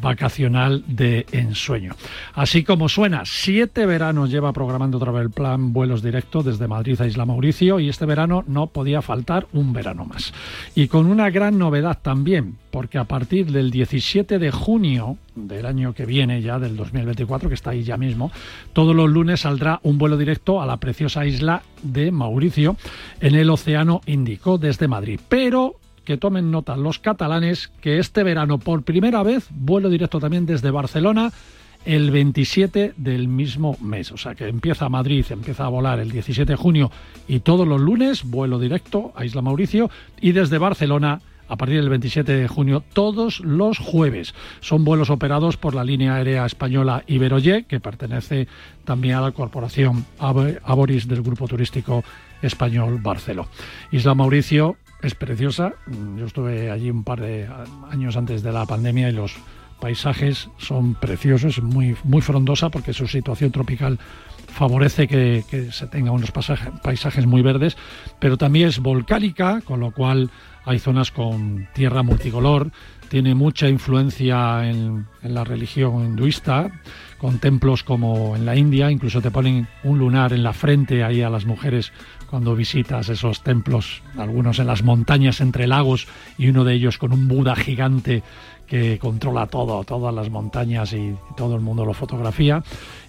[0.00, 1.94] vacacional de ensueño.
[2.34, 7.24] Así como suena, siete veranos lleva programando Travel Plan vuelos directos desde Madrid a Isla
[7.24, 10.32] Mauricio y este verano no podía faltar un verano más.
[10.74, 15.94] Y con una gran novedad también, porque a partir del 17 de junio del año
[15.94, 18.30] que viene, ya del 2024, que está ahí ya mismo,
[18.72, 22.76] todos los lunes saldrá un vuelo directo a la preciosa isla de Mauricio
[23.20, 25.20] en el Océano Índico desde Madrid.
[25.28, 25.76] Pero
[26.06, 30.70] que tomen nota los catalanes que este verano por primera vez vuelo directo también desde
[30.70, 31.32] Barcelona
[31.84, 34.12] el 27 del mismo mes.
[34.12, 36.90] O sea que empieza Madrid, empieza a volar el 17 de junio
[37.28, 39.90] y todos los lunes vuelo directo a Isla Mauricio
[40.20, 44.34] y desde Barcelona a partir del 27 de junio todos los jueves.
[44.60, 48.48] Son vuelos operados por la línea aérea española Iberoye, que pertenece
[48.84, 52.04] también a la corporación Aboris del grupo turístico
[52.42, 53.48] español Barceló.
[53.92, 55.74] Isla Mauricio es preciosa.
[56.16, 57.48] Yo estuve allí un par de
[57.90, 59.36] años antes de la pandemia y los
[59.80, 63.98] paisajes son preciosos, muy, muy frondosa porque su situación tropical
[64.56, 66.32] favorece que, se tenga unos
[66.82, 67.76] paisajes muy verdes,
[68.18, 70.30] pero también es volcánica, con lo cual
[70.64, 72.70] hay zonas con tierra multicolor,
[73.10, 76.70] tiene mucha influencia en, en, la religión hinduista,
[77.18, 81.20] con templos como en la India, incluso te ponen un lunar en la frente ahí
[81.20, 81.92] a las mujeres
[82.30, 86.06] cuando visitas esos templos, algunos en las montañas entre lagos
[86.38, 88.22] y uno de ellos con un Buda gigante
[88.66, 92.62] que controla todo, todas las montañas y todo el mundo lo fotografía.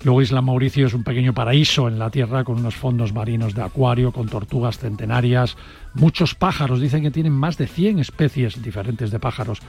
[0.04, 3.64] Luego Isla Mauricio es un pequeño paraíso en la tierra con unos fondos marinos de
[3.64, 5.58] acuario, con tortugas centenarias,
[5.94, 9.60] muchos pájaros, dicen que tienen más de 100 especies diferentes de pájaros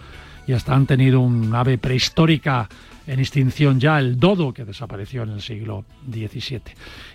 [0.49, 2.69] y hasta han tenido un ave prehistórica
[3.07, 6.63] en extinción ya el dodo que desapareció en el siglo XVII.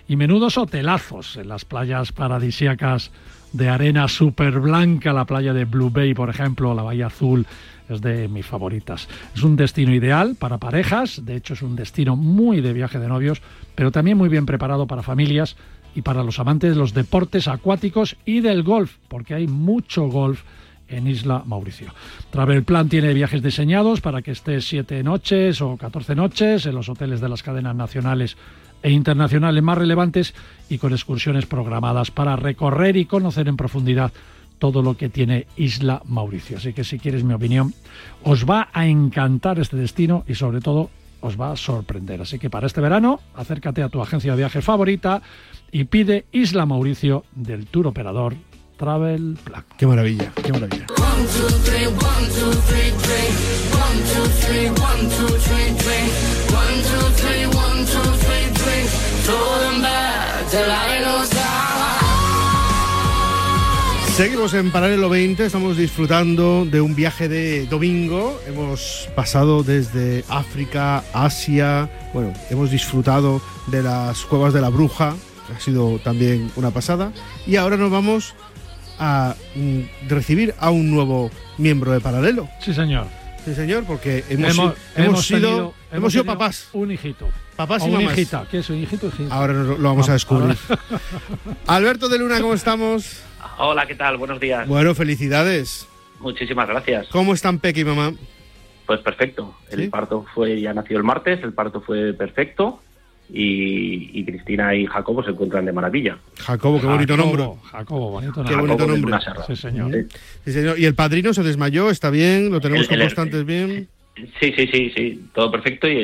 [0.08, 3.10] Y menudos hotelazos en las playas paradisíacas
[3.52, 7.46] de arena súper blanca, la playa de Blue Bay, por ejemplo, la Bahía Azul,
[7.88, 9.08] es de mis favoritas.
[9.34, 13.08] Es un destino ideal para parejas, de hecho es un destino muy de viaje de
[13.08, 13.42] novios,
[13.74, 15.56] pero también muy bien preparado para familias
[15.94, 20.42] y para los amantes de los deportes acuáticos y del golf, porque hay mucho golf
[20.96, 21.92] en Isla Mauricio.
[22.30, 26.88] Travel Plan tiene viajes diseñados para que estés siete noches o 14 noches en los
[26.88, 28.36] hoteles de las cadenas nacionales
[28.82, 30.34] e internacionales más relevantes
[30.68, 34.12] y con excursiones programadas para recorrer y conocer en profundidad
[34.58, 36.58] todo lo que tiene Isla Mauricio.
[36.58, 37.74] Así que si quieres mi opinión,
[38.22, 40.90] os va a encantar este destino y sobre todo
[41.20, 42.20] os va a sorprender.
[42.20, 45.22] Así que para este verano, acércate a tu agencia de viaje favorita
[45.72, 48.34] y pide Isla Mauricio del tour operador
[48.76, 49.64] Travel Plan.
[49.78, 50.86] Qué maravilla, qué maravilla.
[64.16, 68.38] Seguimos en Paralelo 20, estamos disfrutando de un viaje de domingo.
[68.46, 75.16] Hemos pasado desde África, Asia, bueno, hemos disfrutado de las cuevas de la bruja,
[75.52, 77.12] ha sido también una pasada.
[77.44, 78.36] Y ahora nos vamos
[78.98, 82.48] a mm, recibir a un nuevo miembro de Paralelo.
[82.60, 83.06] Sí, señor.
[83.44, 86.68] Sí, señor, porque hemos, hemos, sido, hemos, sido papás.
[86.72, 87.28] Un hijito.
[87.56, 88.14] Papás y mamás.
[88.14, 88.46] hijita.
[88.50, 89.12] ¿Qué es un hijito?
[89.30, 90.56] Ahora lo, vamos a descubrir.
[91.66, 93.22] Alberto de Luna, ¿cómo estamos?
[93.58, 94.16] Hola, ¿qué tal?
[94.16, 94.66] Buenos días.
[94.66, 95.86] Bueno, felicidades.
[96.20, 97.08] Muchísimas gracias.
[97.08, 98.14] ¿Cómo están Peque y mamá?
[98.86, 99.54] Pues perfecto.
[99.70, 102.80] El parto fue, ya nació el martes, el parto fue perfecto
[103.30, 106.18] y, Cristina y Jacobo se encuentran de maravilla.
[106.38, 107.44] Jacobo, qué bonito nombre.
[107.70, 108.54] Jacobo, bonito nombre.
[108.54, 109.18] Qué bonito nombre.
[109.46, 110.06] Sí señor.
[110.44, 110.78] Sí, señor.
[110.78, 111.90] ¿Y el padrino se desmayó?
[111.90, 112.50] ¿Está bien?
[112.50, 113.88] ¿Lo tenemos constantes bien?
[114.40, 115.88] Sí, sí, sí, sí, todo perfecto.
[115.88, 115.98] Y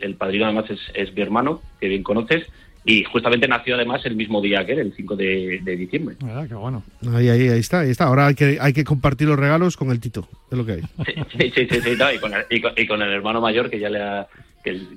[0.00, 2.46] el, padrino además es, es, mi hermano, que bien conoces.
[2.88, 6.14] Y justamente nació además el mismo día que él, el 5 de, diciembre.
[6.22, 6.84] Ah, qué bueno.
[7.12, 8.04] Ahí, ahí, ahí está, ahí está.
[8.04, 10.82] Ahora hay que, hay que compartir los regalos con el Tito, es lo que hay.
[11.36, 14.00] Sí, sí, sí, sí, y, con el, y, con, el, hermano mayor que ya le
[14.00, 14.28] ha,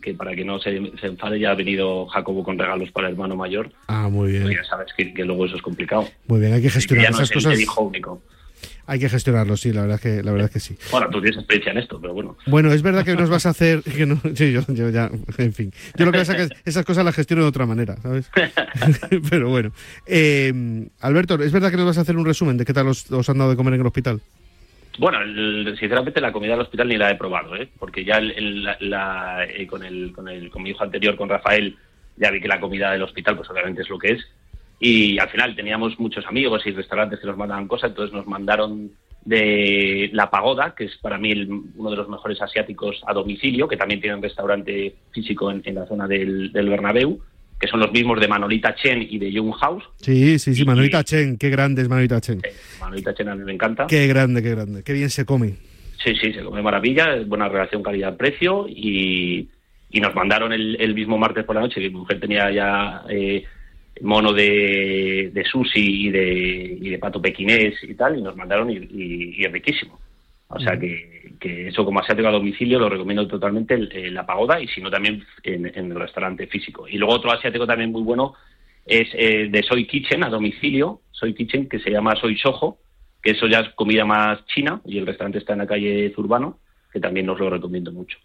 [0.02, 3.14] que, para que no se, se, enfade ya ha venido Jacobo con regalos para el
[3.14, 3.72] hermano mayor.
[3.88, 4.44] Ah, muy bien.
[4.44, 6.08] Pues ya sabes que, luego eso es complicado.
[6.28, 7.58] Muy bien, hay que gestionar esas cosas.
[7.78, 8.22] único.
[8.88, 10.76] Hay que gestionarlo, sí, la verdad que la verdad que sí.
[10.92, 12.36] Bueno, tú tienes experiencia en esto, pero bueno.
[12.48, 15.72] Bueno, es verdad que nos vas a hacer que no, sí, yo, ya, en fin.
[15.96, 18.30] Yo lo que pasa es que esas cosas las gestiono de otra manera, ¿sabes?
[19.30, 19.72] pero bueno.
[20.08, 23.30] Eh, Alberto, ¿es verdad que nos vas a hacer un resumen de qué tal os,
[23.30, 24.22] han dado de comer en el hospital?
[25.00, 25.20] Bueno,
[25.78, 27.70] sinceramente la comida del hospital ni la he probado, ¿eh?
[27.80, 31.78] porque ya la, eh, con, el, con, el, con mi hijo anterior, con Rafael,
[32.18, 34.28] ya vi que la comida del hospital pues obviamente es lo que es
[34.78, 38.92] y al final teníamos muchos amigos y restaurantes que nos mandaban cosas, entonces nos mandaron
[39.24, 41.34] de La Pagoda, que es para mí
[41.78, 45.86] uno de los mejores asiáticos a domicilio, que también tiene un restaurante físico en, la
[45.86, 47.22] zona del, del, Bernabéu,
[47.60, 49.84] que son los mismos de Manolita Chen y de Young House.
[49.98, 52.42] Sí, sí, sí, Manolita Chen, qué grande es Manolita Chen.
[52.80, 53.88] Manolita Chen a mí me encanta.
[53.88, 55.56] Qué grande, qué grande, qué bien se come.
[56.04, 59.50] Sí, sí, se come maravilla, es buena relación calidad-precio y,
[59.90, 63.04] y, nos mandaron el, el, mismo martes por la noche, que mi mujer tenía ya...
[63.10, 63.44] Eh,
[64.02, 68.70] mono de, de sushi y de, y de pato pequinés y tal, y nos mandaron
[68.70, 70.00] y, y, es riquísimo.
[70.50, 73.78] O sea que, que, eso como asiático a domicilio lo recomiendo totalmente
[74.10, 76.88] la pagoda y si no también en, el restaurante físico.
[76.88, 78.34] Y luego otro asiático también muy bueno
[78.86, 82.80] es eh, de Soy Kitchen a domicilio, Soy Kitchen que se llama Soy Soho,
[83.22, 86.60] que eso ya es comida más china y el restaurante está en la calle Zurbano,
[86.92, 88.18] que también nos lo recomiendo mucho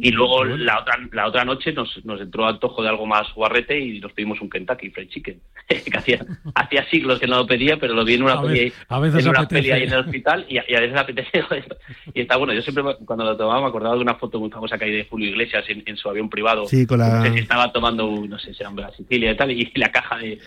[0.00, 3.78] y luego la otra la otra noche nos, nos entró antojo de algo más guarrete
[3.78, 5.40] y nos pedimos un Kentucky Fried Chicken.
[5.66, 6.24] que hacía,
[6.54, 9.72] hacía siglos que no lo pedía, pero lo vi en una, peli, en una peli
[9.72, 11.44] ahí en el hospital y, a veces apetece.
[12.14, 12.54] y está bueno.
[12.54, 15.04] Yo siempre cuando lo tomaba me acordaba de una foto muy famosa que hay de
[15.04, 16.66] Julio Iglesias en, su avión privado.
[16.68, 17.32] Sí, con la...
[17.32, 20.38] Si estaba tomando, no sé si era un Sicilia y tal, y la caja de,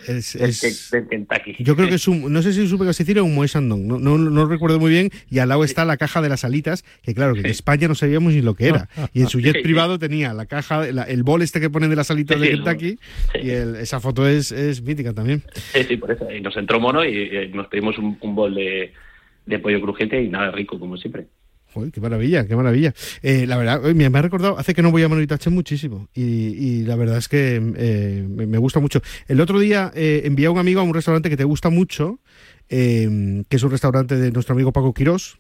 [1.09, 1.55] Kentucky.
[1.59, 3.77] Yo creo que es un, no sé si es un Sicilia o un Moet no,
[3.77, 7.13] no, no, recuerdo muy bien, y al lado está la caja de las alitas, que
[7.13, 8.88] claro, que en España no sabíamos ni lo que era.
[9.13, 12.11] Y en su jet privado tenía la caja, el bol este que ponen de las
[12.11, 12.99] alitas de Kentucky,
[13.41, 15.43] y esa foto es, es mítica también.
[15.74, 16.30] Sí, sí, por eso.
[16.32, 20.80] Y nos entró mono y, nos pedimos un, bol de, pollo crujiente y nada rico,
[20.80, 21.28] como siempre.
[21.74, 22.93] Joder, qué maravilla, qué maravilla.
[23.22, 26.95] Eh, la verdad, me ha recordado, hace que no voy a Manolitache muchísimo y, la
[26.95, 29.01] verdad es que eh, me, gusta mucho.
[29.28, 32.20] El otro día eh, envié a un amigo a un restaurante que te gusta mucho,
[32.67, 35.38] que es un restaurante de nuestro amigo Paco Quirós.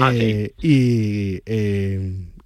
[0.00, 1.40] Ah, y,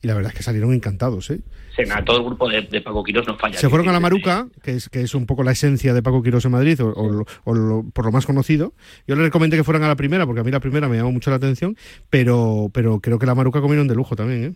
[0.03, 1.39] y la verdad es que salieron encantados, ¿eh?
[1.77, 3.57] Sí, todo el grupo de, Paco Quirós no falla.
[3.57, 6.23] Se fueron a la Maruca, que es, que es un poco la esencia de Paco
[6.23, 8.75] Quirós en Madrid, o, por lo más conocido.
[9.07, 11.13] Yo les recomendé que fueran a la primera, porque a mí la primera me llamó
[11.13, 11.77] mucho la atención,
[12.11, 14.53] pero, pero creo que la Maruca comieron de lujo también, ¿eh?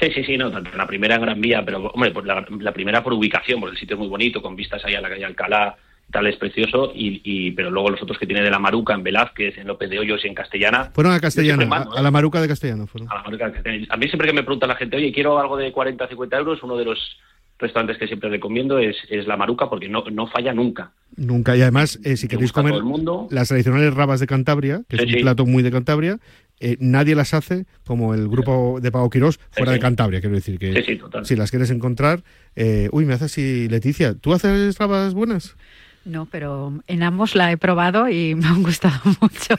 [0.00, 3.02] Sí, sí, sí, no, la primera en Gran Vía, pero hombre, pues la, la, primera
[3.02, 5.74] por ubicación, porque el sitio es muy bonito, con vistas ahí a la calle Alcalá,
[6.10, 9.58] tal es precioso, y, pero luego los otros que tiene de la Maruca en Velázquez,
[9.58, 10.90] en López de Hoyos y en Castellana.
[10.94, 13.10] Fueron a Castellana, a, la Maruca de Castellana fueron.
[13.10, 13.86] A, la Maruca de Castellana.
[13.90, 16.62] a mí siempre que me pregunta la gente, oye, quiero algo de 40, 50 euros,
[16.62, 17.18] uno de los
[17.58, 20.92] restaurantes que siempre recomiendo es, es la Maruca porque no, no falla nunca.
[21.16, 22.74] Nunca, y además, eh, si queréis comer
[23.30, 26.18] las tradicionales rabas de Cantabria, que es un plato muy de Cantabria,
[26.60, 30.58] eh, nadie las hace como el grupo de Pago Quirós fuera de Cantabria, quiero decir
[30.58, 32.22] que si las quieres encontrar,
[32.54, 35.56] eh, uy, me haces así, Leticia, ¿tú haces rabas buenas?
[36.06, 39.56] No, pero en ambos la he probado y me han gustado mucho.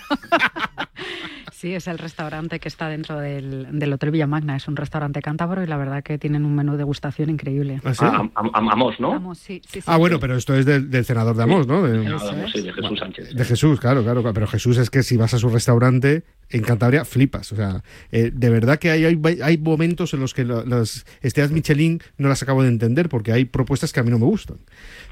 [1.51, 4.55] sí, es el restaurante que está dentro del, del Hotel Villamagna.
[4.55, 7.81] Es un restaurante cántabro y la verdad que tienen un menú de degustación increíble.
[7.83, 8.05] ¿Ah, sí?
[8.33, 9.13] Amos, ¿no?
[9.13, 11.83] Amos, sí, sí, ah, bueno, pero esto es del, senador de Amos, ¿no?
[11.83, 13.33] De, de Jesús Sánchez.
[13.33, 14.23] De Jesús, claro, claro.
[14.33, 17.51] Pero Jesús es que si vas a su restaurante en Cantabria flipas.
[17.51, 21.51] O sea, eh, de verdad que hay, hay, hay, momentos en los que las estrellas
[21.51, 24.59] Michelin no las acabo de entender porque hay propuestas que a mí no me gustan.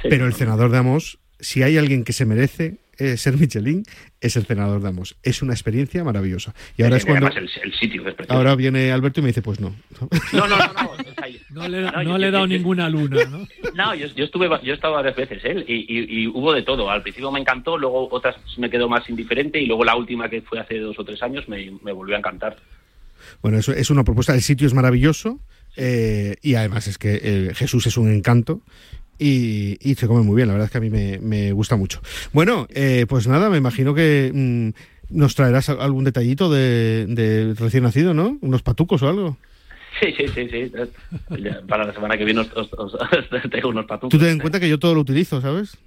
[0.01, 3.83] Pero el senador de Amos si hay alguien que se merece eh, ser Michelin,
[4.21, 5.17] es el senador de Amos.
[5.21, 6.53] Es una experiencia maravillosa.
[6.77, 7.27] Y ahora es cuando.
[7.27, 9.75] El, sitio ahora viene Alberto y me dice: Pues no.
[10.31, 10.95] No, no, no.
[11.55, 11.69] No,
[12.17, 13.47] le, he dado ninguna luna, ¿no?
[13.75, 15.63] No, yo, estuve, yo he estado varias veces, ¿eh?
[15.67, 16.89] Y, hubo de todo.
[16.89, 20.41] Al principio me encantó, luego otras me quedó más indiferente y luego la última que
[20.41, 22.57] fue hace dos o tres años me, volvió a encantar.
[23.41, 24.33] Bueno, eso es una propuesta.
[24.33, 25.39] El sitio es maravilloso.
[25.77, 28.61] Eh, y además es que eh, Jesús es un encanto
[29.17, 32.01] y, se come muy bien, la verdad es que a mí me, gusta mucho.
[32.33, 34.69] Bueno, eh, pues nada, me imagino que mm,
[35.09, 38.37] nos traerás algún detallito de, recién nacido, ¿no?
[38.41, 39.37] Unos patucos o algo.
[39.99, 40.71] Sí, sí, sí, sí.
[41.67, 42.69] Para la semana que viene os,
[43.51, 44.09] tengo unos patucos.
[44.09, 45.77] Tú ten en cuenta que yo todo lo utilizo, ¿sabes?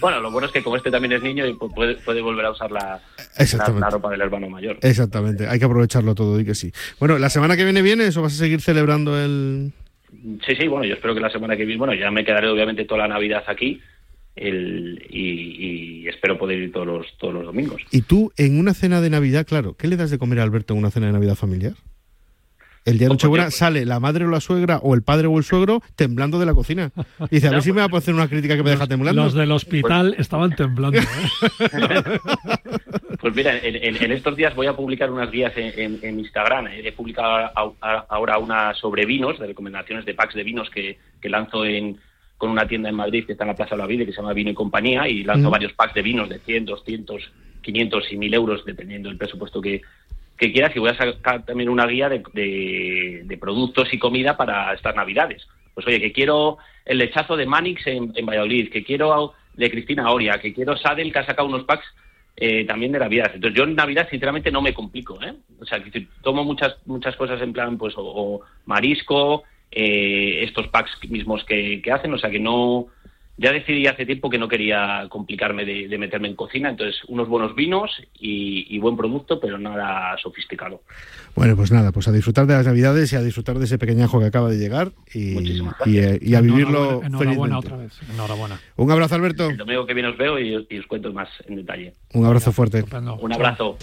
[0.00, 2.50] Bueno, lo bueno es que como este también es niño y puede, puede volver a
[2.50, 3.00] usar la,
[3.78, 4.78] la, ropa del hermano mayor.
[4.82, 6.72] Exactamente, hay que aprovecharlo todo y que sí.
[6.98, 9.72] Bueno, ¿la semana que viene vienes o vas a seguir celebrando el...?
[10.46, 12.84] Sí, sí, bueno, yo espero que la semana que viene, bueno, ya me quedaré obviamente
[12.84, 13.80] toda la Navidad aquí
[14.36, 17.80] el, y, espero poder ir todos los, todos los domingos.
[17.90, 20.74] ¿Y tú en una cena de Navidad, claro, qué le das de comer a Alberto
[20.74, 21.74] en una cena de Navidad familiar?
[22.84, 25.44] El día de Nochebuena sale la madre o la suegra o el padre o el
[25.44, 26.90] suegro temblando de la cocina.
[27.30, 29.24] Y dice, a ver si me va a hacer una crítica que me deja temblando.
[29.24, 30.98] Los del hospital pues- estaban temblando.
[30.98, 31.04] ¿eh?
[33.24, 36.66] Pues mira, en, estos días voy a publicar unas guías en, Instagram.
[36.66, 41.96] He publicado ahora una sobre vinos, de recomendaciones de packs de vinos que, lanzo en,
[42.36, 44.18] con una tienda en Madrid que está en la Plaza de la Vida, que se
[44.18, 47.32] llama Vino y Compañía, y lanzo varios packs de vinos de 100, 200,
[47.62, 49.80] 500 y 1000 euros, dependiendo del presupuesto que,
[50.36, 52.22] que quieras y voy a sacar también una guía de,
[53.24, 55.46] de, productos y comida para estas navidades.
[55.74, 60.38] Pues oye, que quiero el lechazo de Manix en, Valladolid, que quiero de Cristina Oria,
[60.38, 61.86] que quiero Sadel, que ha sacado unos packs
[62.36, 63.30] eh, también de Navidad.
[63.34, 65.34] Entonces yo en Navidad sinceramente no me complico, ¿eh?
[65.60, 70.98] O sea, que tomo muchas muchas cosas en plan, pues, o, marisco, eh, estos packs
[71.08, 72.88] mismos que, que hacen, o sea, que no
[73.36, 77.54] ya decidí hace tiempo que no quería complicarme de, meterme en cocina, entonces unos buenos
[77.54, 80.82] vinos y, buen producto, pero nada sofisticado.
[81.34, 84.20] Bueno, pues nada, pues a disfrutar de las Navidades y a disfrutar de ese pequeñajo
[84.20, 87.98] que acaba de llegar y, y, a vivirlo enhorabuena, otra vez.
[88.12, 88.60] Enhorabuena.
[88.76, 89.48] Un abrazo, Alberto.
[89.48, 91.94] El domingo que viene os veo y, os cuento más en detalle.
[92.12, 92.84] Un abrazo fuerte.
[93.20, 93.78] Un abrazo.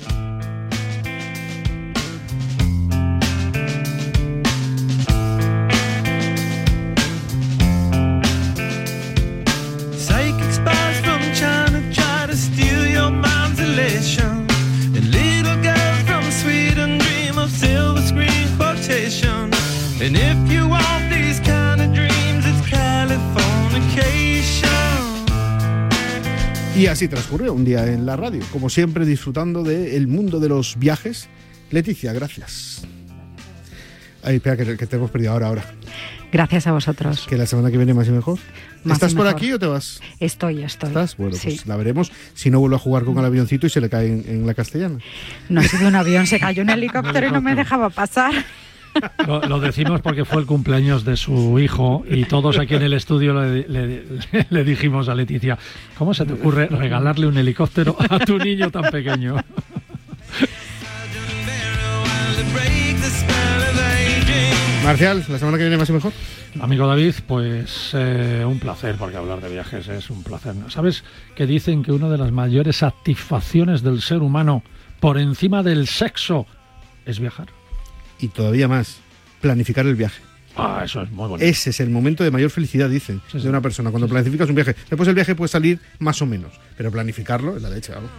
[26.81, 30.79] Y así transcurrió un día en la radio, como siempre disfrutando del mundo de los
[30.79, 31.29] viajes.
[31.69, 32.81] Leticia, gracias.
[34.23, 35.63] Ay, espera, que, te hemos perdido ahora, ahora.
[36.31, 37.27] Gracias a vosotros.
[37.29, 38.39] Que la semana que viene más y mejor.
[38.83, 40.01] ¿Estás por aquí o te vas?
[40.19, 40.89] Estoy, estoy.
[40.89, 41.17] ¿Estás?
[41.17, 42.11] Bueno, pues la veremos.
[42.33, 44.97] Si no vuelvo a jugar con el avioncito y se le cae en, la castellana.
[45.49, 48.33] No ha sido un avión, se cayó un helicóptero y no me dejaba pasar.
[49.27, 53.33] Lo, decimos porque fue el cumpleaños de su hijo y todos aquí en el estudio
[53.33, 55.57] le, dijimos a Leticia,
[55.97, 59.37] ¿cómo se te ocurre regalarle un helicóptero a tu niño tan pequeño?
[64.83, 66.11] Marcial, la semana que viene más y mejor.
[66.59, 70.55] Amigo David, pues eh, un placer, porque hablar de viajes es un placer.
[70.69, 71.03] ¿Sabes
[71.35, 74.63] que dicen que una de las mayores satisfacciones del ser humano
[74.99, 76.47] por encima del sexo
[77.05, 77.47] es viajar?
[78.21, 78.97] Y todavía más,
[79.41, 80.21] planificar el viaje.
[80.55, 81.45] Ah, eso es muy bonito.
[81.45, 83.89] Ese es el momento de mayor felicidad, dicen, de una persona.
[83.89, 84.75] Cuando planificas un viaje.
[84.89, 88.09] Después el viaje puede salir más o menos, pero planificarlo es la leche, algo.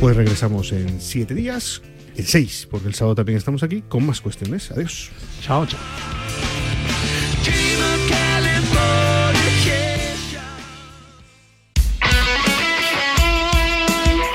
[0.00, 1.82] Pues regresamos en siete días,
[2.16, 4.70] en seis, porque el sábado también estamos aquí con más cuestiones.
[4.70, 5.10] Adiós.
[5.42, 5.80] Chao, chao.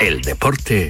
[0.01, 0.89] El deporte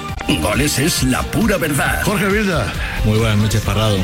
[0.41, 2.01] Goles es la pura verdad.
[2.03, 2.71] Jorge Vilda.
[3.05, 3.97] Muy buenas noches, Parrado.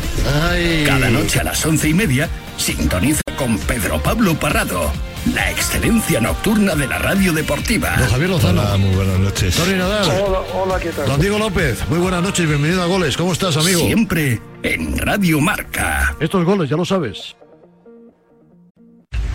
[0.86, 4.92] Cada noche a las once y media, sintoniza con Pedro Pablo Parrado.
[5.34, 7.96] La excelencia nocturna de la radio deportiva.
[7.98, 8.62] Don Javier Lozano.
[8.62, 9.56] Hola, muy buenas noches.
[9.56, 10.06] Tony Nadal.
[10.22, 11.06] Hola, hola, ¿qué tal?
[11.08, 11.80] Don Diego López.
[11.90, 13.18] Muy buenas noches, bienvenido a Goles.
[13.18, 13.82] ¿Cómo estás, amigo?
[13.82, 16.16] Siempre en Radio Marca.
[16.20, 17.36] Estos goles, ya lo sabes.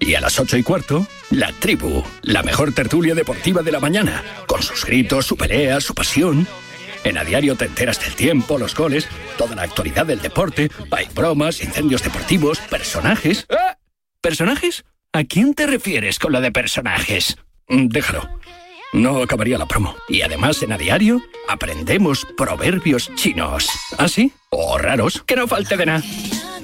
[0.00, 4.24] Y a las ocho y cuarto, La Tribu, la mejor tertulia deportiva de la mañana,
[4.46, 6.48] con sus gritos, su pelea, su pasión.
[7.04, 11.06] En a diario te enteras del tiempo, los goles, toda la actualidad del deporte, hay
[11.14, 13.46] bromas, incendios deportivos, personajes.
[13.50, 13.76] ¿Eh?
[14.22, 14.84] ¿Personajes?
[15.12, 17.36] ¿A quién te refieres con lo de personajes?
[17.68, 18.40] Mm, Déjalo.
[18.92, 19.96] No acabaría la promo.
[20.08, 23.68] Y además en A Diario aprendemos proverbios chinos.
[23.98, 24.32] ¿Ah, sí?
[24.50, 26.02] O raros, que no falte de nada.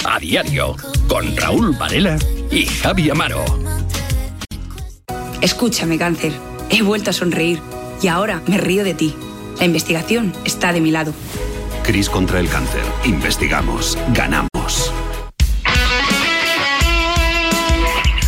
[0.05, 0.75] A Diario,
[1.07, 2.19] con Raúl Varela
[2.57, 3.45] y Javi Amaro.
[5.43, 6.33] Escúchame, cáncer.
[6.71, 7.61] He vuelto a sonreír
[8.03, 9.15] y ahora me río de ti.
[9.59, 11.13] La investigación está de mi lado.
[11.83, 12.83] Cris contra el cáncer.
[13.05, 13.99] Investigamos.
[14.15, 14.93] Ganamos.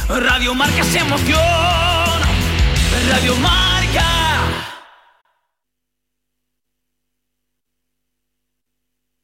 [0.08, 1.40] Radio Marca se emoción.
[3.10, 3.67] Radio Marca.